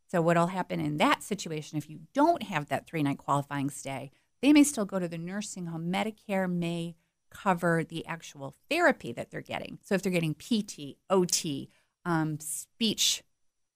So 0.07 0.21
what'll 0.21 0.47
happen 0.47 0.79
in 0.79 0.97
that 0.97 1.23
situation 1.23 1.77
if 1.77 1.89
you 1.89 2.01
don't 2.13 2.43
have 2.43 2.67
that 2.67 2.85
3-night 2.87 3.17
qualifying 3.17 3.69
stay, 3.69 4.11
they 4.41 4.53
may 4.53 4.63
still 4.63 4.85
go 4.85 4.99
to 4.99 5.07
the 5.07 5.17
nursing 5.17 5.67
home. 5.67 5.91
Medicare 5.91 6.51
may 6.51 6.95
cover 7.29 7.83
the 7.83 8.05
actual 8.05 8.53
therapy 8.69 9.13
that 9.13 9.31
they're 9.31 9.41
getting. 9.41 9.79
So 9.83 9.95
if 9.95 10.01
they're 10.01 10.11
getting 10.11 10.35
PT, 10.35 10.97
OT, 11.09 11.69
um, 12.05 12.39
speech 12.39 13.23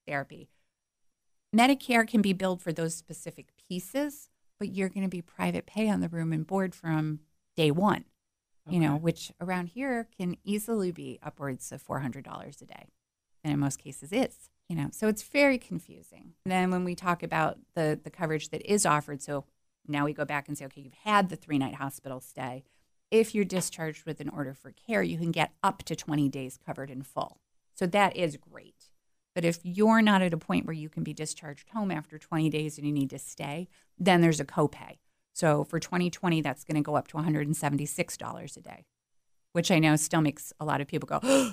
therapy, 0.07 0.49
Medicare 1.55 2.07
can 2.07 2.21
be 2.21 2.33
billed 2.33 2.61
for 2.61 2.73
those 2.73 2.95
specific 2.95 3.47
pieces, 3.67 4.29
but 4.59 4.73
you're 4.73 4.89
going 4.89 5.03
to 5.03 5.09
be 5.09 5.21
private 5.21 5.65
pay 5.65 5.89
on 5.89 6.01
the 6.01 6.09
room 6.09 6.33
and 6.33 6.45
board 6.45 6.75
from 6.75 7.21
day 7.55 7.71
one. 7.71 8.03
You 8.67 8.79
know, 8.79 8.95
which 8.95 9.31
around 9.39 9.67
here 9.67 10.07
can 10.17 10.37
easily 10.43 10.91
be 10.91 11.19
upwards 11.21 11.71
of 11.71 11.81
four 11.81 11.99
hundred 11.99 12.25
dollars 12.25 12.61
a 12.61 12.65
day, 12.65 12.89
and 13.43 13.53
in 13.53 13.59
most 13.59 13.77
cases 13.77 14.11
is. 14.11 14.49
You 14.67 14.75
know, 14.75 14.89
so 14.91 15.07
it's 15.07 15.21
very 15.21 15.59
confusing. 15.59 16.33
And 16.43 16.51
then 16.51 16.71
when 16.71 16.83
we 16.83 16.95
talk 16.95 17.21
about 17.21 17.59
the 17.75 17.99
the 18.03 18.09
coverage 18.09 18.49
that 18.49 18.61
is 18.63 18.85
offered, 18.85 19.21
so 19.21 19.45
now 19.87 20.05
we 20.05 20.13
go 20.13 20.25
back 20.25 20.47
and 20.47 20.57
say, 20.57 20.65
okay, 20.65 20.81
you've 20.81 20.93
had 21.03 21.29
the 21.29 21.35
three 21.35 21.57
night 21.57 21.75
hospital 21.75 22.19
stay. 22.19 22.63
If 23.11 23.35
you're 23.35 23.45
discharged 23.45 24.05
with 24.05 24.19
an 24.19 24.29
order 24.29 24.53
for 24.53 24.71
care, 24.71 25.03
you 25.03 25.17
can 25.17 25.31
get 25.31 25.53
up 25.63 25.83
to 25.83 25.95
20 25.95 26.27
days 26.29 26.57
covered 26.63 26.89
in 26.89 27.03
full. 27.03 27.39
So 27.75 27.85
that 27.87 28.15
is 28.15 28.37
great. 28.37 28.89
But 29.35 29.45
if 29.45 29.59
you're 29.63 30.01
not 30.01 30.21
at 30.21 30.33
a 30.33 30.37
point 30.37 30.65
where 30.65 30.73
you 30.73 30.89
can 30.89 31.03
be 31.03 31.13
discharged 31.13 31.69
home 31.69 31.91
after 31.91 32.17
20 32.17 32.49
days 32.49 32.77
and 32.77 32.87
you 32.87 32.93
need 32.93 33.09
to 33.11 33.19
stay, 33.19 33.67
then 33.99 34.21
there's 34.21 34.39
a 34.39 34.45
copay. 34.45 34.97
So 35.35 35.65
for 35.65 35.81
2020, 35.81 36.41
that's 36.41 36.63
going 36.63 36.75
to 36.75 36.81
go 36.81 36.95
up 36.95 37.09
to 37.09 37.17
$176 37.17 38.57
a 38.57 38.61
day, 38.61 38.85
which 39.51 39.69
I 39.69 39.79
know 39.79 39.97
still 39.97 40.21
makes 40.21 40.53
a 40.61 40.65
lot 40.65 40.79
of 40.79 40.87
people 40.87 41.07
go, 41.07 41.51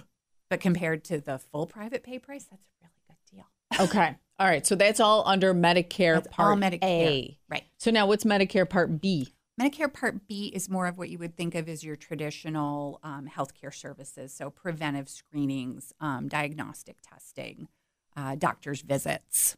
but 0.48 0.60
compared 0.60 1.02
to 1.04 1.20
the 1.20 1.38
full 1.38 1.66
private 1.66 2.04
pay 2.04 2.20
price, 2.20 2.46
that's 2.48 2.64
a 2.64 2.86
really 2.86 2.92
good 3.08 3.36
deal. 3.36 3.84
Okay. 3.84 4.16
All 4.38 4.46
right. 4.46 4.64
So 4.64 4.76
that's 4.76 5.00
all 5.00 5.24
under 5.26 5.52
Medicare 5.52 6.14
That's 6.14 6.28
Part 6.28 6.50
all 6.50 6.56
Medicare. 6.56 6.82
A. 6.82 7.38
Right. 7.50 7.64
So 7.78 7.90
now 7.90 8.06
what's 8.06 8.22
Medicare 8.22 8.70
Part 8.70 9.00
B? 9.00 9.34
Medicare 9.60 9.92
Part 9.92 10.28
B 10.28 10.52
is 10.54 10.68
more 10.68 10.86
of 10.86 10.96
what 10.96 11.08
you 11.08 11.18
would 11.18 11.36
think 11.36 11.56
of 11.56 11.68
as 11.68 11.82
your 11.82 11.96
traditional 11.96 13.00
um, 13.02 13.28
healthcare 13.28 13.74
services, 13.74 14.32
so 14.32 14.48
preventive 14.48 15.08
screenings, 15.08 15.92
um, 16.00 16.28
diagnostic 16.28 16.96
testing, 17.02 17.66
uh, 18.16 18.36
doctor's 18.36 18.80
visits. 18.80 19.56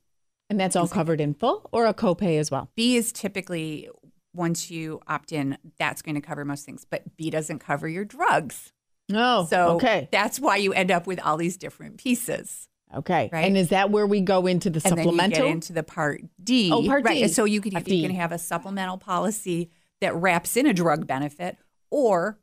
And 0.48 0.58
that's 0.58 0.76
all 0.76 0.88
covered 0.88 1.20
in 1.20 1.34
full 1.34 1.68
or 1.72 1.86
a 1.86 1.94
copay 1.94 2.38
as 2.38 2.50
well? 2.50 2.70
B 2.74 2.96
is 2.96 3.12
typically 3.12 3.88
once 4.34 4.70
you 4.70 5.00
opt 5.06 5.32
in, 5.32 5.56
that's 5.78 6.02
going 6.02 6.16
to 6.16 6.20
cover 6.20 6.44
most 6.44 6.66
things, 6.66 6.84
but 6.88 7.16
B 7.16 7.30
doesn't 7.30 7.60
cover 7.60 7.88
your 7.88 8.04
drugs. 8.04 8.72
No. 9.08 9.46
So 9.48 9.76
okay. 9.76 10.08
that's 10.10 10.40
why 10.40 10.56
you 10.56 10.72
end 10.72 10.90
up 10.90 11.06
with 11.06 11.20
all 11.20 11.36
these 11.36 11.56
different 11.56 11.98
pieces. 11.98 12.68
Okay. 12.94 13.28
Right. 13.32 13.46
And 13.46 13.56
is 13.56 13.70
that 13.70 13.90
where 13.90 14.06
we 14.06 14.20
go 14.20 14.46
into 14.46 14.70
the 14.70 14.80
And 14.84 14.96
then 14.96 15.04
supplemental? 15.04 15.44
get 15.46 15.50
into 15.50 15.72
the 15.72 15.82
Part 15.82 16.22
D. 16.42 16.70
Oh, 16.72 16.84
Part 16.86 17.04
right. 17.04 17.24
D. 17.24 17.28
So 17.28 17.44
you 17.44 17.60
if 17.64 17.88
you 17.88 18.06
can 18.06 18.16
have 18.16 18.32
a 18.32 18.38
supplemental 18.38 18.98
policy 18.98 19.70
that 20.00 20.14
wraps 20.14 20.56
in 20.56 20.66
a 20.66 20.72
drug 20.72 21.06
benefit, 21.06 21.56
or 21.90 22.38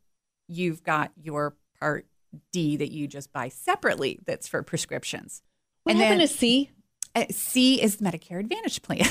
you've 0.47 0.83
got 0.83 1.11
your 1.15 1.55
Part 1.79 2.05
D 2.51 2.77
that 2.77 2.91
you 2.91 3.07
just 3.07 3.31
buy 3.31 3.49
separately 3.49 4.19
that's 4.25 4.47
for 4.47 4.61
prescriptions. 4.63 5.41
what 5.83 5.93
and 5.93 6.01
happened 6.01 6.21
then- 6.21 6.27
to 6.27 6.33
C? 6.33 6.69
Uh, 7.13 7.25
C 7.29 7.81
is 7.81 7.97
Medicare 7.97 8.39
Advantage 8.39 8.81
plan. 8.81 9.05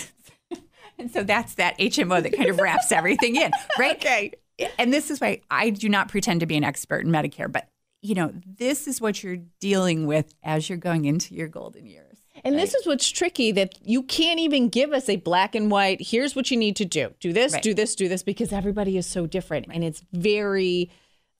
and 1.00 1.11
so 1.14 1.23
that's 1.23 1.54
that 1.54 1.78
HMO 1.78 2.23
that 2.23 2.37
kind 2.37 2.49
of 2.50 2.59
wraps 2.59 2.92
everything 2.92 3.37
in, 3.37 3.50
right? 3.78 3.97
Okay. 3.97 4.33
And 4.78 4.92
this 4.92 5.11
is 5.11 5.21
why 5.21 5.40
I 5.50 5.71
do 5.71 5.88
not 5.88 6.09
pretend 6.09 6.40
to 6.40 6.47
be 6.47 6.57
an 6.57 6.64
expert 6.64 7.04
in 7.04 7.11
Medicare, 7.11 7.50
but 7.50 7.69
you 8.02 8.14
know, 8.14 8.33
this 8.47 8.87
is 8.87 9.00
what 9.00 9.23
you're 9.23 9.38
dealing 9.59 10.07
with 10.07 10.35
as 10.42 10.69
you're 10.69 10.78
going 10.78 11.04
into 11.04 11.35
your 11.35 11.49
golden 11.49 11.87
years. 11.87 12.19
And 12.42 12.59
this 12.59 12.75
is 12.75 12.87
what's 12.87 13.11
tricky 13.11 13.52
that 13.52 13.75
you 13.83 14.02
can't 14.02 14.40
even 14.40 14.71
give 14.71 14.92
us 14.92 15.09
a 15.11 15.16
black 15.16 15.54
and 15.54 15.71
white, 15.71 16.00
here's 16.00 16.35
what 16.35 16.50
you 16.50 16.57
need 16.57 16.76
to 16.76 16.87
do. 16.87 17.12
Do 17.21 17.33
this, 17.35 17.52
Right. 17.52 17.62
do 17.62 17.75
this, 17.75 17.95
do 17.95 18.09
this, 18.09 18.23
because 18.23 18.52
everybody 18.52 18.97
is 18.97 19.07
so 19.07 19.26
different 19.26 19.66
and 19.71 19.85
it's 19.85 20.02
very 20.12 20.90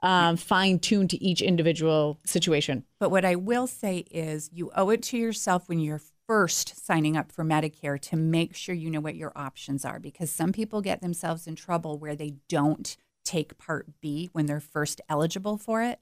um, 0.03 0.37
fine 0.37 0.79
tuned 0.79 1.11
to 1.11 1.23
each 1.23 1.41
individual 1.43 2.19
situation. 2.25 2.85
But 2.99 3.11
what 3.11 3.25
I 3.25 3.37
will 3.37 3.67
say 3.67 4.05
is 4.11 4.51
you 4.53 4.71
owe 4.75 4.91
it 4.91 5.03
to 5.05 5.19
yourself 5.19 5.69
when 5.69 5.79
you're 5.79 6.01
first 6.31 6.87
signing 6.87 7.17
up 7.17 7.33
for 7.33 7.45
Medicare 7.45 8.01
to 8.01 8.15
make 8.15 8.55
sure 8.55 8.73
you 8.73 8.89
know 8.89 9.01
what 9.01 9.17
your 9.17 9.33
options 9.35 9.85
are 9.85 9.99
because 9.99 10.31
some 10.31 10.53
people 10.53 10.81
get 10.81 11.01
themselves 11.01 11.49
in 11.49 11.57
trouble 11.57 11.99
where 11.99 12.15
they 12.15 12.35
don't 12.49 12.97
take 13.25 13.59
Part 13.59 14.01
B 14.01 14.31
when 14.33 14.47
they're 14.47 14.61
first 14.61 15.01
eligible 15.09 15.57
for 15.57 15.83
it. 15.83 15.99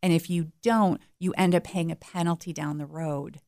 And 0.00 0.12
if 0.12 0.30
you 0.30 0.52
don't, 0.62 1.00
you 1.18 1.34
end 1.36 1.52
up 1.52 1.64
paying 1.64 1.90
a 1.90 1.96
penalty 1.96 2.52
down 2.52 2.78
the 2.78 2.86
road 2.86 3.40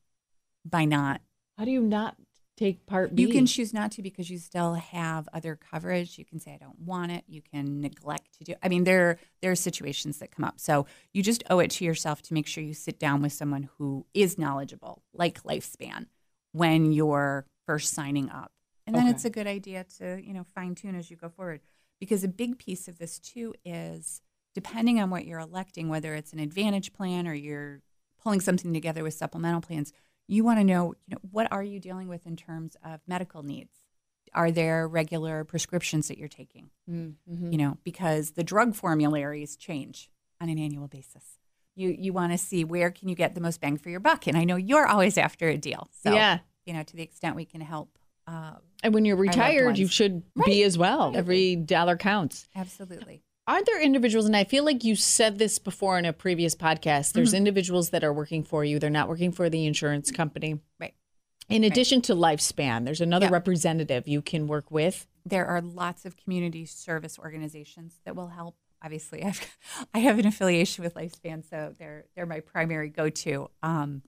by 0.65 0.83
not. 0.83 1.21
How 1.57 1.63
do 1.63 1.71
you 1.71 1.79
not 1.79 2.17
take 2.57 2.85
part 2.85 3.15
B? 3.15 3.21
You 3.21 3.29
can 3.29 3.45
choose 3.45 3.73
not 3.73 3.93
to 3.93 4.01
because 4.01 4.29
you 4.29 4.37
still 4.37 4.73
have 4.73 5.29
other 5.31 5.55
coverage. 5.55 6.17
You 6.17 6.25
can 6.25 6.41
say 6.41 6.53
I 6.53 6.57
don't 6.57 6.79
want 6.79 7.13
it. 7.13 7.23
You 7.29 7.41
can 7.41 7.79
neglect 7.79 8.37
to 8.39 8.43
do. 8.43 8.55
I 8.61 8.67
mean, 8.67 8.83
there 8.83 9.19
there 9.41 9.51
are 9.51 9.55
situations 9.55 10.17
that 10.17 10.31
come 10.31 10.43
up. 10.43 10.59
So 10.59 10.85
you 11.13 11.23
just 11.23 11.45
owe 11.49 11.59
it 11.59 11.71
to 11.71 11.85
yourself 11.85 12.21
to 12.23 12.33
make 12.33 12.45
sure 12.45 12.61
you 12.61 12.73
sit 12.73 12.99
down 12.99 13.21
with 13.21 13.31
someone 13.31 13.69
who 13.77 14.05
is 14.13 14.37
knowledgeable, 14.37 15.01
like 15.13 15.41
Lifespan, 15.43 16.07
when 16.55 16.91
you're 16.91 17.45
first 17.65 17.93
signing 17.93 18.29
up. 18.29 18.51
And 18.87 18.95
then 18.95 19.03
Okay. 19.03 19.11
it's 19.11 19.25
a 19.25 19.29
good 19.29 19.47
idea 19.47 19.83
to 19.97 20.21
you 20.23 20.33
know 20.33 20.45
fine 20.55 20.75
tune 20.75 20.95
as 20.95 21.09
you 21.09 21.17
go 21.17 21.29
forward, 21.29 21.61
because 21.99 22.23
a 22.23 22.27
big 22.27 22.57
piece 22.57 22.87
of 22.87 22.97
this 22.97 23.19
too 23.19 23.53
is 23.65 24.21
depending 24.53 24.99
on 25.01 25.09
what 25.09 25.25
you're 25.25 25.39
electing, 25.39 25.89
whether 25.89 26.13
it's 26.15 26.31
an 26.33 26.39
Advantage 26.39 26.93
plan 26.93 27.27
or 27.27 27.33
you're 27.33 27.81
pulling 28.23 28.39
something 28.39 28.73
together 28.73 29.03
with 29.03 29.13
supplemental 29.13 29.61
plans, 29.61 29.91
you 30.27 30.43
want 30.43 30.59
to 30.59 30.63
know, 30.63 30.93
you 31.07 31.15
know, 31.15 31.19
what 31.29 31.51
are 31.51 31.61
you 31.63 31.79
dealing 31.79 32.07
with 32.07 32.25
in 32.25 32.35
terms 32.35 32.77
of 32.83 33.01
medical 33.05 33.43
needs? 33.43 33.81
Are 34.33 34.51
there 34.51 34.87
regular 34.87 35.43
prescriptions 35.43 36.07
that 36.07 36.17
you're 36.17 36.27
taking? 36.29 36.69
Mm-hmm. 36.89 37.51
You 37.51 37.57
know, 37.57 37.77
because 37.83 38.31
the 38.31 38.43
drug 38.43 38.75
formularies 38.75 39.55
change 39.57 40.09
on 40.41 40.49
an 40.49 40.57
annual 40.57 40.87
basis. 40.87 41.37
You 41.75 41.89
you 41.97 42.13
want 42.13 42.31
to 42.31 42.37
see 42.37 42.63
where 42.63 42.89
can 42.91 43.09
you 43.09 43.15
get 43.15 43.35
the 43.35 43.41
most 43.41 43.59
bang 43.61 43.77
for 43.77 43.89
your 43.89 43.99
buck, 43.99 44.27
and 44.27 44.37
I 44.37 44.43
know 44.45 44.55
you're 44.55 44.87
always 44.87 45.17
after 45.17 45.47
a 45.49 45.57
deal. 45.57 45.89
So 46.03 46.13
yeah. 46.13 46.39
you 46.65 46.73
know, 46.73 46.83
to 46.83 46.95
the 46.95 47.03
extent 47.03 47.35
we 47.35 47.45
can 47.45 47.61
help, 47.61 47.97
uh, 48.27 48.53
And 48.83 48.93
when 48.93 49.05
you're 49.05 49.15
retired, 49.17 49.77
you 49.77 49.87
should 49.87 50.23
Right. 50.35 50.45
be 50.45 50.63
as 50.63 50.77
well. 50.77 51.11
Every 51.15 51.55
dollar 51.55 51.97
counts. 51.97 52.47
absolutely. 52.55 53.21
Aren't 53.47 53.67
there 53.67 53.79
individuals, 53.81 54.25
and 54.25 54.35
I 54.35 54.43
feel 54.43 54.63
like 54.65 54.83
you 54.83 54.95
said 54.95 55.37
this 55.37 55.59
before 55.59 55.99
in 55.99 56.05
a 56.05 56.13
previous 56.13 56.55
podcast, 56.55 57.13
there's 57.13 57.29
Mm-hmm. 57.29 57.37
individuals 57.37 57.91
that 57.91 58.03
are 58.03 58.11
working 58.13 58.43
for 58.43 58.65
you, 58.65 58.79
they're 58.79 58.89
not 58.89 59.07
working 59.07 59.31
for 59.31 59.49
the 59.51 59.65
insurance 59.67 60.09
company. 60.11 60.59
Right. 60.79 60.95
In 61.47 61.63
addition 61.63 62.01
to 62.03 62.15
Lifespan, 62.15 62.85
there's 62.85 63.01
another 63.01 63.27
Yeah. 63.27 63.33
representative 63.33 64.07
you 64.07 64.21
can 64.23 64.47
work 64.47 64.71
with. 64.71 65.05
there 65.27 65.45
are 65.47 65.59
lots 65.61 66.05
of 66.05 66.15
community 66.17 66.65
service 66.65 67.17
organizations 67.19 67.99
that 68.05 68.15
will 68.15 68.27
help. 68.29 68.55
Obviously, 68.83 69.23
I've 69.25 69.57
I 69.93 69.99
have 69.99 70.19
an 70.19 70.27
affiliation 70.27 70.83
with 70.83 70.95
Lifespan, 70.95 71.47
so 71.47 71.73
they're 71.77 72.05
they're 72.15 72.25
my 72.25 72.39
primary 72.39 72.89
go 72.89 73.09
to. 73.09 73.49
Um, 73.63 74.01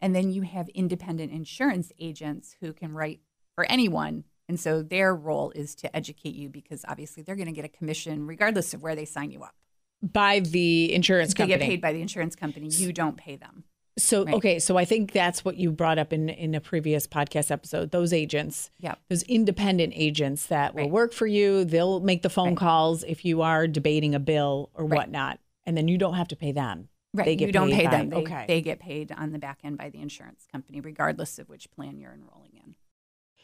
and 0.00 0.14
then 0.16 0.30
you 0.32 0.42
have 0.42 0.68
independent 0.70 1.32
insurance 1.32 1.92
agents 1.98 2.56
who 2.60 2.72
can 2.72 2.92
write 2.92 3.20
for 3.54 3.64
anyone, 3.70 4.24
and 4.48 4.58
so 4.58 4.82
their 4.82 5.14
role 5.14 5.52
is 5.54 5.74
to 5.76 5.94
educate 5.96 6.34
you 6.34 6.48
because 6.48 6.84
obviously 6.88 7.22
they're 7.22 7.36
going 7.36 7.46
to 7.46 7.52
get 7.52 7.64
a 7.64 7.68
commission 7.68 8.26
regardless 8.26 8.74
of 8.74 8.82
where 8.82 8.96
they 8.96 9.04
sign 9.04 9.30
you 9.30 9.42
up. 9.42 9.54
By 10.02 10.40
the 10.40 10.92
insurance 10.92 11.32
They 11.32 11.44
company. 11.44 11.58
get 11.58 11.64
paid 11.64 11.80
by 11.80 11.92
the 11.92 12.00
insurance 12.02 12.34
company. 12.34 12.68
You 12.68 12.92
don't 12.92 13.16
pay 13.16 13.36
them. 13.36 13.62
So 13.98 14.24
Right. 14.24 14.34
okay, 14.36 14.58
so 14.58 14.76
I 14.78 14.84
think 14.86 15.12
that's 15.12 15.44
what 15.44 15.56
you 15.58 15.70
brought 15.70 15.98
up 15.98 16.12
in 16.12 16.28
in 16.30 16.54
a 16.54 16.60
previous 16.60 17.06
podcast 17.06 17.50
episode. 17.50 17.90
Those 17.90 18.12
agents, 18.12 18.70
yeah, 18.78 18.94
those 19.10 19.22
independent 19.24 19.92
agents 19.94 20.46
that 20.46 20.74
will 20.74 20.88
work 20.88 21.12
for 21.12 21.26
you. 21.26 21.64
They'll 21.64 22.00
make 22.00 22.22
the 22.22 22.30
phone 22.30 22.48
Right. 22.50 22.56
calls 22.56 23.04
if 23.04 23.24
you 23.24 23.42
are 23.42 23.66
debating 23.68 24.14
a 24.14 24.20
bill 24.20 24.70
or 24.74 24.86
Right. 24.86 24.96
whatnot, 24.98 25.40
and 25.66 25.76
then 25.76 25.88
you 25.88 25.98
don't 25.98 26.14
have 26.14 26.28
to 26.28 26.36
pay 26.36 26.52
them. 26.52 26.88
Right. 27.14 27.26
They 27.26 27.36
get 27.36 27.46
you 27.48 27.52
don't 27.52 27.68
paid 27.70 27.90
pay 27.90 27.96
them. 27.98 28.08
They, 28.08 28.16
okay. 28.16 28.44
they 28.48 28.60
get 28.62 28.80
paid 28.80 29.12
on 29.12 29.32
the 29.32 29.38
back 29.38 29.58
end 29.62 29.76
by 29.76 29.90
the 29.90 30.00
insurance 30.00 30.46
company, 30.50 30.80
regardless 30.80 31.38
of 31.38 31.50
which 31.50 31.70
plan 31.70 31.98
you're 31.98 32.14
enrolling 32.14 32.52
in. 32.64 32.74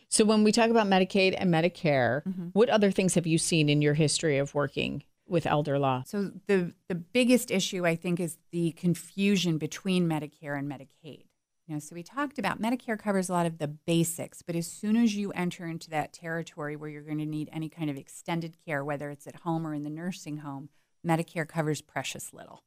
So 0.09 0.25
when 0.25 0.43
we 0.43 0.53
talk 0.53 0.71
about 0.71 0.87
Medicaid 0.87 1.35
and 1.37 1.53
Medicare, 1.53 2.23
Mm-hmm. 2.25 2.47
what 2.55 2.71
other 2.71 2.91
things 2.91 3.15
have 3.17 3.27
you 3.27 3.37
seen 3.37 3.69
in 3.69 3.83
your 3.83 3.93
history 3.93 4.39
of 4.39 4.55
working 4.55 5.03
with 5.29 5.47
elder 5.47 5.79
law? 5.79 6.03
So 6.07 6.33
the 6.47 6.75
the 6.89 6.95
biggest 6.95 7.51
issue 7.51 7.87
I 7.87 7.97
think 7.97 8.21
is 8.21 8.39
the 8.51 8.73
confusion 8.73 9.59
between 9.59 10.09
Medicare 10.09 10.59
and 10.59 10.71
Medicaid. 10.71 11.25
You 11.67 11.75
know, 11.75 11.81
so 11.81 11.95
we 11.95 12.03
talked 12.03 12.39
about 12.39 12.63
Medicare 12.63 12.99
covers 12.99 13.29
a 13.29 13.33
lot 13.33 13.45
of 13.45 13.59
the 13.59 13.69
basics, 13.69 14.41
but 14.41 14.57
as 14.57 14.67
soon 14.67 14.97
as 14.97 15.15
you 15.15 15.33
enter 15.33 15.67
into 15.67 15.91
that 15.91 16.15
territory 16.15 16.77
where 16.77 16.89
you're 16.89 17.03
going 17.03 17.19
to 17.19 17.27
need 17.27 17.51
any 17.53 17.69
kind 17.69 17.91
of 17.91 17.97
extended 17.99 18.57
care, 18.65 18.83
whether 18.83 19.11
it's 19.11 19.27
at 19.27 19.41
home 19.41 19.67
or 19.67 19.75
in 19.75 19.83
the 19.85 19.91
nursing 19.91 20.39
home, 20.39 20.71
Medicare 21.07 21.47
covers 21.47 21.83
precious 21.83 22.33
little. 22.33 22.63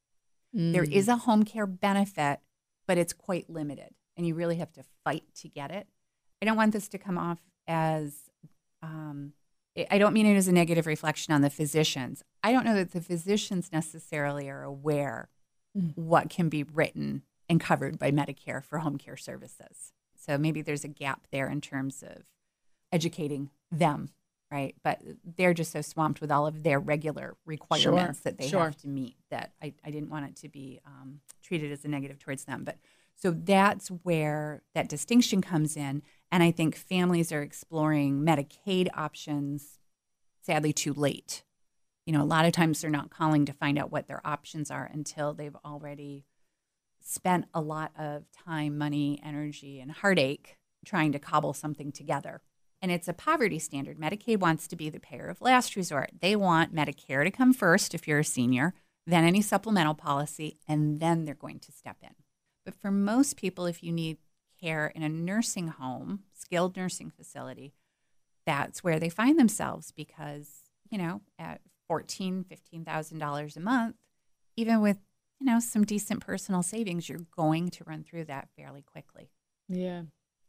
There 0.53 0.84
is 0.84 1.08
a 1.08 1.15
home 1.15 1.44
care 1.44 1.65
benefit, 1.65 2.41
but 2.86 2.98
it's 2.98 3.13
quite 3.13 3.50
limited, 3.50 3.96
and 4.15 4.27
you 4.27 4.36
really 4.36 4.58
have 4.58 4.74
to 4.74 4.84
fight 5.03 5.24
to 5.36 5.48
get 5.48 5.72
it. 5.72 5.88
I 6.41 6.46
don't 6.46 6.58
want 6.58 6.74
this 6.74 6.88
to 6.89 6.98
come 6.98 7.18
off 7.18 7.39
as 7.68 8.30
um, 8.84 9.34
I- 9.89 9.97
don't 9.97 10.13
mean 10.13 10.25
it 10.25 10.35
as 10.35 10.47
a 10.47 10.51
negative 10.51 10.85
reflection 10.85 11.33
on 11.33 11.41
the 11.41 11.49
physicians. 11.49 12.23
I 12.43 12.51
don't 12.51 12.65
know 12.65 12.75
that 12.75 12.91
the 12.91 13.01
physicians 13.01 13.71
necessarily 13.71 14.49
are 14.49 14.63
aware 14.63 15.29
what 15.95 16.29
can 16.29 16.49
be 16.49 16.63
written 16.63 17.23
and 17.47 17.59
covered 17.59 17.97
by 17.97 18.11
Medicare 18.11 18.63
for 18.63 18.79
home 18.79 18.97
care 18.97 19.17
services. 19.17 19.93
So 20.15 20.37
maybe 20.37 20.61
there's 20.61 20.83
a 20.83 20.89
gap 20.89 21.27
there 21.31 21.49
in 21.49 21.61
terms 21.61 22.03
of 22.03 22.23
educating 22.91 23.49
them, 23.71 24.09
right? 24.51 24.75
But 24.83 24.99
they're 25.37 25.53
just 25.53 25.71
so 25.71 25.81
swamped 25.81 26.21
with 26.21 26.31
all 26.31 26.45
of 26.45 26.63
their 26.63 26.79
regular 26.79 27.35
requirements 27.45 28.19
that 28.21 28.37
they 28.37 28.47
sure. 28.47 28.65
have 28.65 28.77
to 28.77 28.87
meet 28.87 29.15
that 29.29 29.53
I, 29.61 29.73
I 29.83 29.91
didn't 29.91 30.09
want 30.09 30.25
it 30.25 30.35
to 30.37 30.49
be 30.49 30.79
um, 30.85 31.21
treated 31.41 31.71
as 31.71 31.85
a 31.85 31.87
negative 31.87 32.19
towards 32.19 32.45
them. 32.45 32.63
But 32.63 32.77
so 33.15 33.31
that's 33.31 33.87
where 33.87 34.63
that 34.73 34.89
distinction 34.89 35.41
comes 35.41 35.77
in. 35.77 36.01
And 36.31 36.41
I 36.41 36.51
think 36.51 36.75
families 36.75 37.31
are 37.31 37.41
exploring 37.41 38.21
Medicaid 38.21 38.88
options, 38.93 39.79
sadly, 40.41 40.71
too 40.71 40.93
late. 40.93 41.43
You 42.05 42.13
know, 42.13 42.21
a 42.21 42.23
lot 42.23 42.45
of 42.45 42.53
times 42.53 42.81
they're 42.81 42.89
not 42.89 43.09
calling 43.09 43.45
to 43.45 43.53
find 43.53 43.77
out 43.77 43.91
what 43.91 44.07
their 44.07 44.25
options 44.25 44.71
are 44.71 44.89
until 44.91 45.33
they've 45.33 45.55
already 45.65 46.25
spent 47.03 47.45
a 47.53 47.61
lot 47.61 47.91
of 47.97 48.25
time, 48.31 48.77
money, 48.77 49.19
energy, 49.23 49.79
and 49.79 49.91
heartache 49.91 50.57
trying 50.85 51.11
to 51.11 51.19
cobble 51.19 51.53
something 51.53 51.91
together. 51.91 52.41
And 52.81 52.91
it's 52.91 53.07
a 53.07 53.13
poverty 53.13 53.59
standard. 53.59 54.00
Medicaid 54.00 54.39
wants 54.39 54.67
to 54.67 54.75
be 54.75 54.89
the 54.89 55.00
payer 55.00 55.27
of 55.27 55.41
last 55.41 55.75
resort. 55.75 56.11
They 56.19 56.35
want 56.35 56.73
Medicare 56.73 57.23
to 57.23 57.31
come 57.31 57.53
first 57.53 57.93
if 57.93 58.07
you're 58.07 58.19
a 58.19 58.23
senior, 58.23 58.73
then 59.05 59.23
any 59.23 59.41
supplemental 59.41 59.93
policy, 59.93 60.57
and 60.67 61.00
then 61.00 61.25
they're 61.25 61.35
going 61.35 61.59
to 61.59 61.71
step 61.71 61.97
in. 62.01 62.15
But 62.65 62.73
for 62.73 62.89
most 62.89 63.38
people, 63.38 63.65
if 63.65 63.83
you 63.83 63.91
need 63.91 64.17
care 64.62 64.88
in 64.88 65.03
a 65.03 65.10
nursing 65.10 65.68
home, 65.68 66.22
skilled 66.34 66.75
nursing 66.77 67.12
facility, 67.12 67.74
that's 68.46 68.84
where 68.84 69.00
they 69.00 69.10
find 69.10 69.39
themselves 69.39 69.91
because, 69.91 70.63
you 70.89 70.98
know, 70.98 71.22
at 71.39 71.62
$14,000, 71.89 72.46
$15,000 72.46 73.58
a 73.58 73.60
month, 73.60 73.96
even 74.56 74.82
with, 74.82 74.98
you 75.39 75.46
know, 75.46 75.60
some 75.60 75.84
decent 75.84 76.22
personal 76.22 76.63
savings, 76.63 77.10
you're 77.10 77.25
going 77.36 77.70
to 77.70 77.84
run 77.86 78.03
through 78.03 78.25
that 78.25 78.50
fairly 78.56 78.82
quickly. 78.82 79.30
Yeah. 79.68 80.03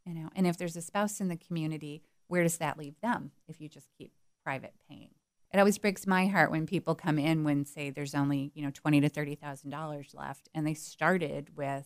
You 0.05 0.13
know, 0.13 0.29
and 0.35 0.45
if 0.45 0.57
there's 0.57 0.75
a 0.75 0.81
spouse 0.81 1.21
in 1.21 1.29
the 1.29 1.37
community, 1.37 2.03
where 2.27 2.43
does 2.43 2.57
that 2.57 2.77
leave 2.77 2.99
them 3.01 3.31
if 3.47 3.61
you 3.61 3.69
just 3.69 3.89
keep 3.97 4.11
private 4.43 4.73
paying? 4.89 5.11
It 5.53 5.59
always 5.59 5.77
breaks 5.77 6.07
my 6.07 6.25
heart 6.27 6.49
when 6.49 6.65
people 6.65 6.95
come 6.95 7.19
in 7.19 7.43
when 7.43 7.65
say 7.65 7.91
there's 7.91 8.15
only, 8.15 8.51
you 8.55 8.63
know, 8.63 8.71
twenty 8.71 8.99
to 9.01 9.09
thirty 9.09 9.35
thousand 9.35 9.69
dollars 9.69 10.15
left 10.17 10.49
and 10.53 10.65
they 10.65 10.73
started 10.73 11.55
with, 11.55 11.85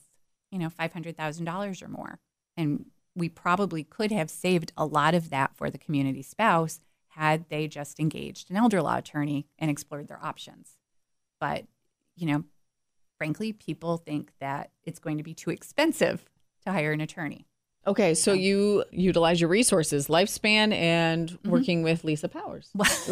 you 0.51 0.59
know, 0.59 0.69
five 0.69 0.93
hundred 0.93 1.17
thousand 1.17 1.45
dollars 1.45 1.81
or 1.81 1.87
more. 1.87 2.19
And 2.55 2.85
we 3.15 3.29
probably 3.29 3.83
could 3.83 4.11
have 4.11 4.29
saved 4.29 4.71
a 4.77 4.85
lot 4.85 5.15
of 5.15 5.29
that 5.31 5.55
for 5.55 5.69
the 5.69 5.77
community 5.77 6.21
spouse 6.21 6.79
had 7.09 7.49
they 7.49 7.67
just 7.67 7.99
engaged 7.99 8.51
an 8.51 8.57
elder 8.57 8.81
law 8.81 8.97
attorney 8.97 9.47
and 9.57 9.71
explored 9.71 10.07
their 10.07 10.23
options. 10.23 10.77
But, 11.39 11.65
you 12.15 12.27
know, 12.27 12.43
frankly, 13.17 13.51
people 13.53 13.97
think 13.97 14.31
that 14.39 14.71
it's 14.83 14.99
going 14.99 15.17
to 15.17 15.23
be 15.23 15.33
too 15.33 15.49
expensive 15.49 16.25
to 16.65 16.71
hire 16.71 16.91
an 16.91 17.01
attorney. 17.01 17.47
Okay, 17.87 18.13
so 18.15 18.33
you 18.33 18.83
utilize 18.91 19.39
your 19.39 19.49
resources, 19.49 20.07
lifespan, 20.09 20.73
and 20.73 21.37
working 21.45 21.83
with 21.83 22.03
Lisa 22.03 22.27
Powers, 22.27 22.69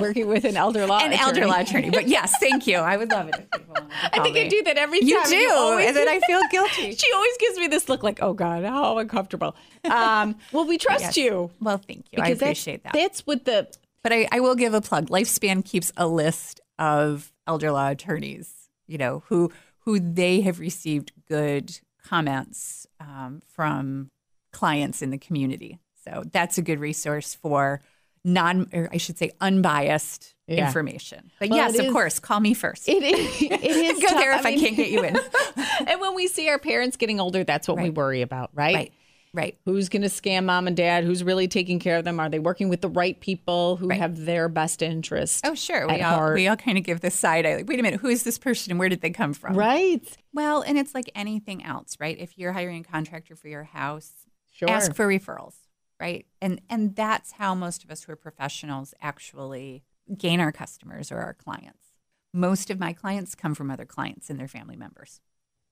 working 0.00 0.26
with 0.26 0.44
an 0.44 0.56
elder 0.56 0.86
law 0.86 0.98
an 1.02 1.12
attorney. 1.12 1.18
elder 1.22 1.46
law 1.46 1.60
attorney. 1.60 1.90
But 1.90 2.08
yes, 2.08 2.32
thank 2.40 2.66
you. 2.66 2.78
I 2.78 2.96
would 2.96 3.10
love 3.10 3.28
it 3.28 3.34
if 3.36 3.50
people 3.50 3.74
wanted 3.74 3.90
to 3.90 3.96
I 4.20 4.22
think 4.22 4.36
I 4.38 4.48
do 4.48 4.62
that 4.64 4.78
every 4.78 5.00
time. 5.00 5.08
You 5.08 5.22
do, 5.26 5.50
always- 5.54 5.86
and 5.88 5.96
then 5.96 6.08
I 6.08 6.20
feel 6.20 6.40
guilty. 6.50 6.94
she 6.94 7.12
always 7.12 7.36
gives 7.38 7.58
me 7.58 7.66
this 7.66 7.88
look 7.88 8.02
like, 8.02 8.20
oh 8.22 8.32
God, 8.32 8.64
how 8.64 8.96
uncomfortable. 8.98 9.54
Um, 9.84 10.36
well, 10.52 10.66
we 10.66 10.78
trust 10.78 11.02
Yes. 11.02 11.16
you. 11.18 11.50
Well, 11.60 11.78
thank 11.78 12.06
you. 12.10 12.18
I 12.22 12.30
that's- 12.32 12.40
appreciate 12.40 12.84
that. 12.84 12.94
That's 12.94 13.26
what 13.26 13.44
the 13.44 13.68
But 14.02 14.12
I, 14.12 14.28
I 14.32 14.40
will 14.40 14.54
give 14.54 14.72
a 14.74 14.80
plug. 14.80 15.08
Lifespan 15.10 15.64
keeps 15.64 15.92
a 15.96 16.06
list 16.06 16.60
of 16.78 17.32
elder 17.46 17.70
law 17.70 17.88
attorneys, 17.90 18.50
you 18.86 18.96
know, 18.98 19.22
who 19.28 19.52
who 19.80 20.00
they 20.00 20.40
have 20.40 20.58
received 20.58 21.12
good 21.28 21.78
comments 22.06 22.86
um, 23.00 23.42
from 23.46 24.10
clients 24.52 25.02
in 25.02 25.10
the 25.10 25.18
community. 25.18 25.78
So 26.04 26.22
that's 26.32 26.56
a 26.58 26.62
good 26.62 26.78
resource 26.80 27.34
for 27.34 27.80
non, 28.24 28.68
or 28.72 28.88
I 28.92 28.96
should 28.96 29.18
say, 29.18 29.32
unbiased 29.40 30.34
Yeah. 30.46 30.66
information. 30.66 31.30
But 31.40 31.50
Well, 31.50 31.58
yes, 31.58 31.78
of 31.78 31.86
is- 31.86 31.92
course, 31.92 32.18
call 32.18 32.40
me 32.40 32.54
first. 32.54 32.88
it 32.88 33.02
is. 33.02 33.42
It 33.42 33.60
is 33.62 34.00
Go 34.00 34.08
tough. 34.08 34.18
there 34.18 34.32
if 34.32 34.46
I, 34.46 34.50
mean- 34.50 34.60
can't 34.60 34.76
get 34.76 34.90
you 34.90 35.02
in. 35.02 35.16
and 35.86 36.00
when 36.00 36.14
we 36.14 36.26
see 36.28 36.48
our 36.48 36.58
parents 36.58 36.96
getting 36.96 37.20
older, 37.20 37.44
that's 37.44 37.66
what 37.68 37.76
we 37.80 37.90
worry 37.90 38.22
about, 38.22 38.50
right? 38.54 38.74
right, 38.74 38.92
right. 39.36 39.56
Who's 39.64 39.88
going 39.88 40.02
to 40.02 40.08
scam 40.08 40.44
mom 40.46 40.66
and 40.66 40.76
dad? 40.76 41.04
Who's 41.04 41.22
really 41.22 41.46
taking 41.46 41.78
care 41.78 41.96
of 41.98 42.04
them? 42.04 42.18
Are 42.18 42.28
they 42.28 42.38
working 42.40 42.68
with 42.68 42.80
the 42.80 42.88
right 42.88 43.18
people 43.20 43.76
who 43.76 43.88
Right. 43.88 44.00
have 44.00 44.24
their 44.24 44.48
best 44.48 44.82
interest? 44.82 45.46
Oh, 45.46 45.54
sure. 45.54 45.86
We 45.86 46.02
all, 46.02 46.14
heart? 46.14 46.34
we 46.34 46.48
all 46.48 46.56
kind 46.56 46.76
of 46.78 46.84
give 46.84 47.00
this 47.00 47.14
side 47.14 47.46
eye. 47.46 47.56
Like, 47.56 47.68
wait 47.68 47.78
a 47.78 47.82
minute, 47.82 48.00
who 48.00 48.08
is 48.08 48.24
this 48.24 48.38
person 48.38 48.72
and 48.72 48.78
where 48.80 48.88
did 48.88 49.00
they 49.02 49.10
come 49.10 49.32
from? 49.34 49.54
Right. 49.54 50.04
Well, 50.32 50.62
and 50.62 50.76
it's 50.78 50.94
like 50.94 51.10
anything 51.14 51.62
else, 51.64 51.96
right? 52.00 52.16
If 52.18 52.36
you're 52.36 52.52
hiring 52.52 52.80
a 52.80 52.84
contractor 52.84 53.36
for 53.36 53.48
your 53.48 53.64
house, 53.64 54.10
Sure. 54.50 54.70
ask 54.70 54.94
for 54.94 55.06
referrals, 55.06 55.54
right? 56.00 56.26
And 56.40 56.60
and 56.70 56.96
that's 56.96 57.32
how 57.32 57.54
most 57.54 57.84
of 57.84 57.90
us 57.90 58.04
who 58.04 58.12
are 58.12 58.16
professionals 58.16 58.94
actually 59.02 59.84
gain 60.16 60.40
our 60.40 60.50
customers 60.52 61.12
or 61.12 61.18
our 61.18 61.34
clients. 61.34 61.92
Most 62.32 62.70
of 62.70 62.78
my 62.78 62.92
clients 62.92 63.34
come 63.34 63.54
from 63.54 63.70
other 63.70 63.84
clients 63.84 64.30
and 64.30 64.38
their 64.40 64.48
family 64.48 64.76
members. 64.76 65.20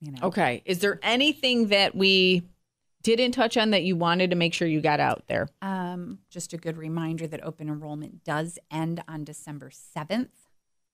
You 0.00 0.12
know. 0.12 0.18
Okay. 0.24 0.62
Is 0.66 0.80
there 0.80 0.98
anything 1.02 1.68
that 1.68 1.94
we 1.94 2.42
didn't 3.04 3.32
touch 3.32 3.56
on 3.56 3.70
that 3.70 3.84
you 3.84 3.96
wanted 3.96 4.30
to 4.30 4.36
make 4.36 4.54
sure 4.54 4.66
you 4.66 4.80
got 4.80 4.98
out 4.98 5.24
there? 5.28 5.48
Um, 5.62 6.18
just 6.30 6.52
a 6.52 6.56
good 6.56 6.76
reminder 6.76 7.26
that 7.26 7.44
open 7.44 7.68
enrollment 7.68 8.24
does 8.24 8.58
end 8.70 9.02
on 9.06 9.24
December 9.24 9.70
7th. 9.70 10.30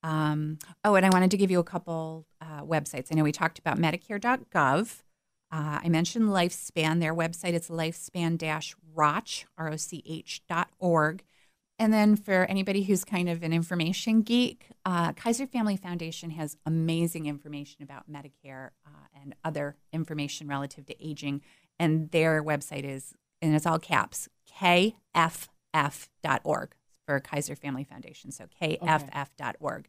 Um, 0.03 0.59
oh, 0.85 0.95
and 0.97 1.07
I 1.07 1.11
wanted 1.11 1.31
to 1.31 1.37
give 1.37 1.51
you 1.51 1.61
a 1.61 1.65
couple 1.65 2.27
uh, 2.41 2.63
websites. 2.63 3.09
I 3.11 3.15
know 3.15 3.25
we 3.25 3.33
talked 3.33 3.59
about 3.59 3.79
Medicare.gov. 3.79 5.03
Uh, 5.53 5.81
I 5.83 5.89
mentioned 5.89 6.27
Lifespan. 6.27 7.01
Their 7.01 7.15
website 7.15 7.55
is 7.55 7.69
lifespan-roch, 7.69 9.47
R-O-C-H 9.59 10.43
dot 10.49 10.71
org. 10.79 11.25
And 11.81 11.95
then 11.95 12.15
for 12.15 12.45
anybody 12.45 12.83
who's 12.83 13.07
kind 13.07 13.29
of 13.29 13.43
an 13.43 13.55
information 13.55 14.21
geek, 14.21 14.67
uh, 14.85 15.15
Kaiser 15.15 15.47
Family 15.47 15.79
Foundation 15.79 16.29
has 16.31 16.59
amazing 16.67 17.25
information 17.25 17.83
about 17.83 18.05
Medicare 18.11 18.71
uh, 18.87 19.07
and 19.21 19.35
other 19.45 19.77
information 19.91 20.47
relative 20.47 20.85
to 20.87 21.05
aging. 21.05 21.41
And 21.81 22.11
their 22.11 22.45
website 22.45 22.85
is, 22.85 23.15
and 23.43 23.55
it's 23.57 23.65
all 23.67 23.79
caps, 23.81 24.29
kff.org 25.75 26.75
for 27.07 27.21
Kaiser 27.21 27.57
Family 27.57 27.85
Foundation. 27.85 28.31
So 28.31 28.45
kff.org. 28.63 29.89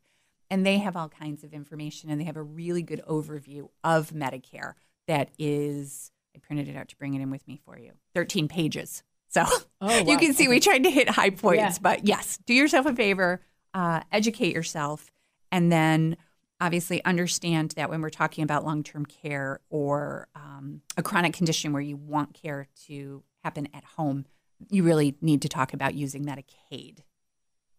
And 0.50 0.66
they 0.66 0.80
have 0.80 0.96
all 0.98 1.10
kinds 1.10 1.44
of 1.44 1.54
information 1.54 2.10
and 2.10 2.20
they 2.20 2.26
have 2.26 2.38
a 2.38 2.42
really 2.44 2.82
good 2.82 3.02
overview 3.08 3.70
of 3.84 4.10
Medicare 4.12 4.74
that 5.08 5.30
is, 5.38 6.12
I 6.36 6.40
printed 6.40 6.68
it 6.68 6.76
out 6.76 6.88
to 6.90 6.96
bring 6.98 7.14
it 7.14 7.22
in 7.22 7.30
with 7.30 7.48
me 7.48 7.60
for 7.64 7.78
you, 7.78 7.92
13 8.16 8.48
pages. 8.48 9.04
So 9.30 9.46
Oh, 9.80 9.98
you 10.08 10.18
can 10.18 10.34
see 10.34 10.48
we 10.48 10.60
tried 10.60 10.84
to 10.84 10.90
hit 10.92 11.10
high 11.10 11.30
points, 11.30 11.76
Yeah. 11.76 11.78
but 11.82 12.06
yes, 12.08 12.38
do 12.46 12.54
yourself 12.54 12.86
a 12.86 12.94
favor, 12.96 13.42
uh, 13.74 14.02
educate 14.12 14.54
yourself, 14.54 15.12
and 15.52 15.72
then 15.72 16.18
obviously 16.62 17.04
understand 17.04 17.72
that 17.72 17.90
when 17.90 18.02
we're 18.02 18.10
talking 18.10 18.44
about 18.44 18.64
long 18.64 18.84
term 18.84 19.06
care 19.06 19.60
or 19.70 20.28
um, 20.36 20.82
a 20.96 21.04
chronic 21.04 21.34
condition 21.34 21.74
where 21.74 21.82
you 21.82 21.98
want 21.98 22.34
care 22.34 22.68
to 22.88 23.24
happen 23.44 23.68
at 23.74 23.84
home, 23.84 24.26
you 24.70 24.84
really 24.84 25.16
need 25.22 25.42
to 25.42 25.50
talk 25.50 25.74
about 25.74 25.96
using 25.96 26.24
Medicaid 26.24 27.00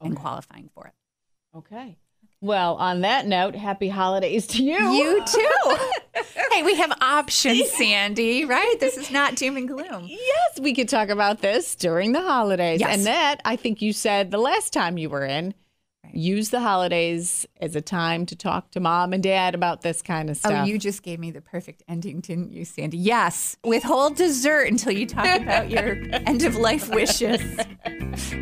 and 0.00 0.16
qualifying 0.16 0.68
for 0.74 0.88
it. 0.88 0.94
Okay. 1.56 1.96
Well, 2.40 2.74
on 2.74 3.02
that 3.02 3.26
note, 3.26 3.54
happy 3.54 3.88
holidays 3.88 4.48
to 4.48 4.64
you. 4.64 4.76
You 4.76 5.24
too. 5.24 5.76
hey, 6.50 6.64
we 6.64 6.74
have 6.74 6.90
options, 7.00 7.70
Sandy, 7.78 8.44
right? 8.44 8.76
This 8.80 8.96
is 8.96 9.12
not 9.12 9.36
doom 9.36 9.56
and 9.56 9.68
gloom. 9.68 10.06
Yes, 10.08 10.58
we 10.60 10.74
could 10.74 10.88
talk 10.88 11.08
about 11.08 11.40
this 11.40 11.76
during 11.76 12.10
the 12.10 12.20
holidays. 12.20 12.80
Yes. 12.80 12.96
And 12.96 13.06
that, 13.06 13.40
I 13.44 13.54
think 13.54 13.80
you 13.80 13.92
said 13.92 14.32
the 14.32 14.38
last 14.38 14.72
time 14.72 14.98
you 14.98 15.08
were 15.08 15.24
in. 15.24 15.54
Use 16.10 16.50
the 16.50 16.60
holidays 16.60 17.46
as 17.60 17.76
a 17.76 17.80
time 17.80 18.26
to 18.26 18.36
talk 18.36 18.70
to 18.72 18.80
mom 18.80 19.12
and 19.12 19.22
dad 19.22 19.54
about 19.54 19.82
this 19.82 20.02
kind 20.02 20.28
of 20.30 20.36
oh, 20.36 20.48
stuff. 20.48 20.52
Oh, 20.52 20.64
you 20.64 20.78
just 20.78 21.02
gave 21.02 21.18
me 21.18 21.30
the 21.30 21.40
perfect 21.40 21.82
ending, 21.88 22.20
didn't 22.20 22.52
you, 22.52 22.64
Sandy? 22.64 22.98
Yes. 22.98 23.56
Withhold 23.64 24.16
dessert 24.16 24.68
until 24.68 24.92
you 24.92 25.06
talk 25.06 25.40
about 25.40 25.70
your 25.70 25.96
end 26.12 26.42
of 26.42 26.56
life 26.56 26.88
wishes. 26.90 27.40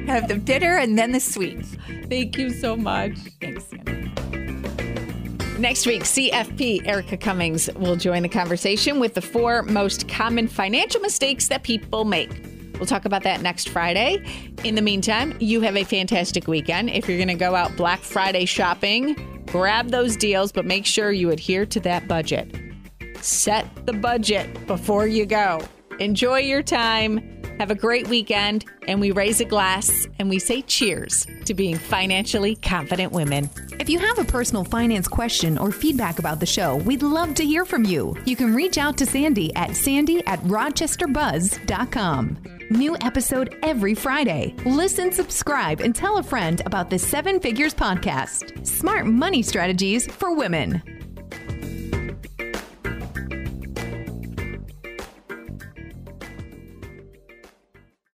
Have 0.07 0.29
the 0.29 0.40
bitter 0.42 0.77
and 0.77 0.99
then 0.99 1.12
the 1.12 1.20
sweet. 1.20 1.64
Thank 2.09 2.38
you 2.38 2.51
so 2.51 2.77
much. 2.77 3.16
Thanks, 3.40 3.64
Sandy. 3.66 4.11
Next 5.59 5.87
week, 5.87 6.05
CFP 6.05 6.87
Erica 6.87 7.18
Cummings 7.18 7.68
will 7.75 7.96
join 7.96 8.23
the 8.23 8.31
conversation 8.31 8.99
with 8.99 9.12
the 9.12 9.20
four 9.20 9.62
most 9.64 10.09
common 10.09 10.49
financial 10.49 11.03
mistakes 11.03 11.49
that 11.49 11.64
people 11.64 12.07
make. 12.07 12.31
We'll 12.81 12.87
talk 12.87 13.05
about 13.05 13.25
that 13.25 13.43
next 13.43 13.69
Friday. 13.69 14.25
In 14.64 14.75
the 14.75 14.81
meantime, 14.81 15.37
you 15.38 15.61
have 15.61 15.77
a 15.77 15.85
fantastic 15.85 16.49
weekend. 16.49 16.88
If 16.88 17.07
you're 17.07 17.19
going 17.19 17.29
to 17.29 17.35
go 17.35 17.55
out 17.55 17.77
Black 17.77 18.01
Friday 18.01 18.47
shopping, 18.47 19.45
grab 19.53 19.90
those 19.90 20.16
deals, 20.16 20.51
but 20.51 20.64
make 20.64 20.87
sure 20.87 21.12
you 21.12 21.31
adhere 21.31 21.66
to 21.66 21.81
that 21.81 22.09
budget. 22.09 22.57
Set 23.21 23.69
the 23.85 23.93
budget 23.93 24.66
before 24.66 25.07
you 25.07 25.27
go. 25.27 25.61
Enjoy 25.99 26.38
your 26.38 26.62
time. 26.62 27.39
Have 27.61 27.70
a 27.70 27.75
great 27.75 28.09
weekend. 28.09 28.64
And 28.88 29.03
we 29.03 29.11
raise 29.11 29.42
a 29.42 29.44
glass 29.44 30.07
and 30.18 30.31
we 30.31 30.38
say 30.38 30.62
cheers 30.62 31.27
to 31.44 31.53
being 31.53 31.77
financially 31.77 32.57
confident 32.57 33.12
women. 33.12 33.51
If 33.79 33.90
you 33.90 33.99
have 33.99 34.18
a 34.18 34.25
personal 34.25 34.64
finance 34.64 35.07
question 35.07 35.59
or 35.59 35.70
feedback 35.70 36.18
about 36.18 36.40
the 36.40 36.46
show, 36.46 36.77
we'd 36.77 37.03
love 37.03 37.35
to 37.35 37.44
hear 37.44 37.66
from 37.66 37.85
you. 37.85 38.16
You 38.25 38.35
can 38.35 38.55
reach 38.55 38.79
out 38.79 38.96
to 38.96 39.05
Sandy 39.05 39.55
at 39.57 39.77
sandy 39.77 40.27
at 40.27 40.40
rochesterbuzz.com. 40.44 42.38
New 42.70 42.96
episode 43.03 43.55
every 43.62 43.94
Friday. 43.94 44.55
Listen, 44.64 45.12
subscribe, 45.12 45.83
and 45.83 45.94
tell 45.94 46.16
a 46.16 46.23
friend 46.23 46.62
about 46.64 46.88
the 46.88 46.99
Seven 46.99 47.40
Figures 47.40 47.75
Podcast 47.75 48.66
Smart 48.66 49.05
Money 49.05 49.42
Strategies 49.42 50.07
for 50.07 50.35
Women. 50.35 51.00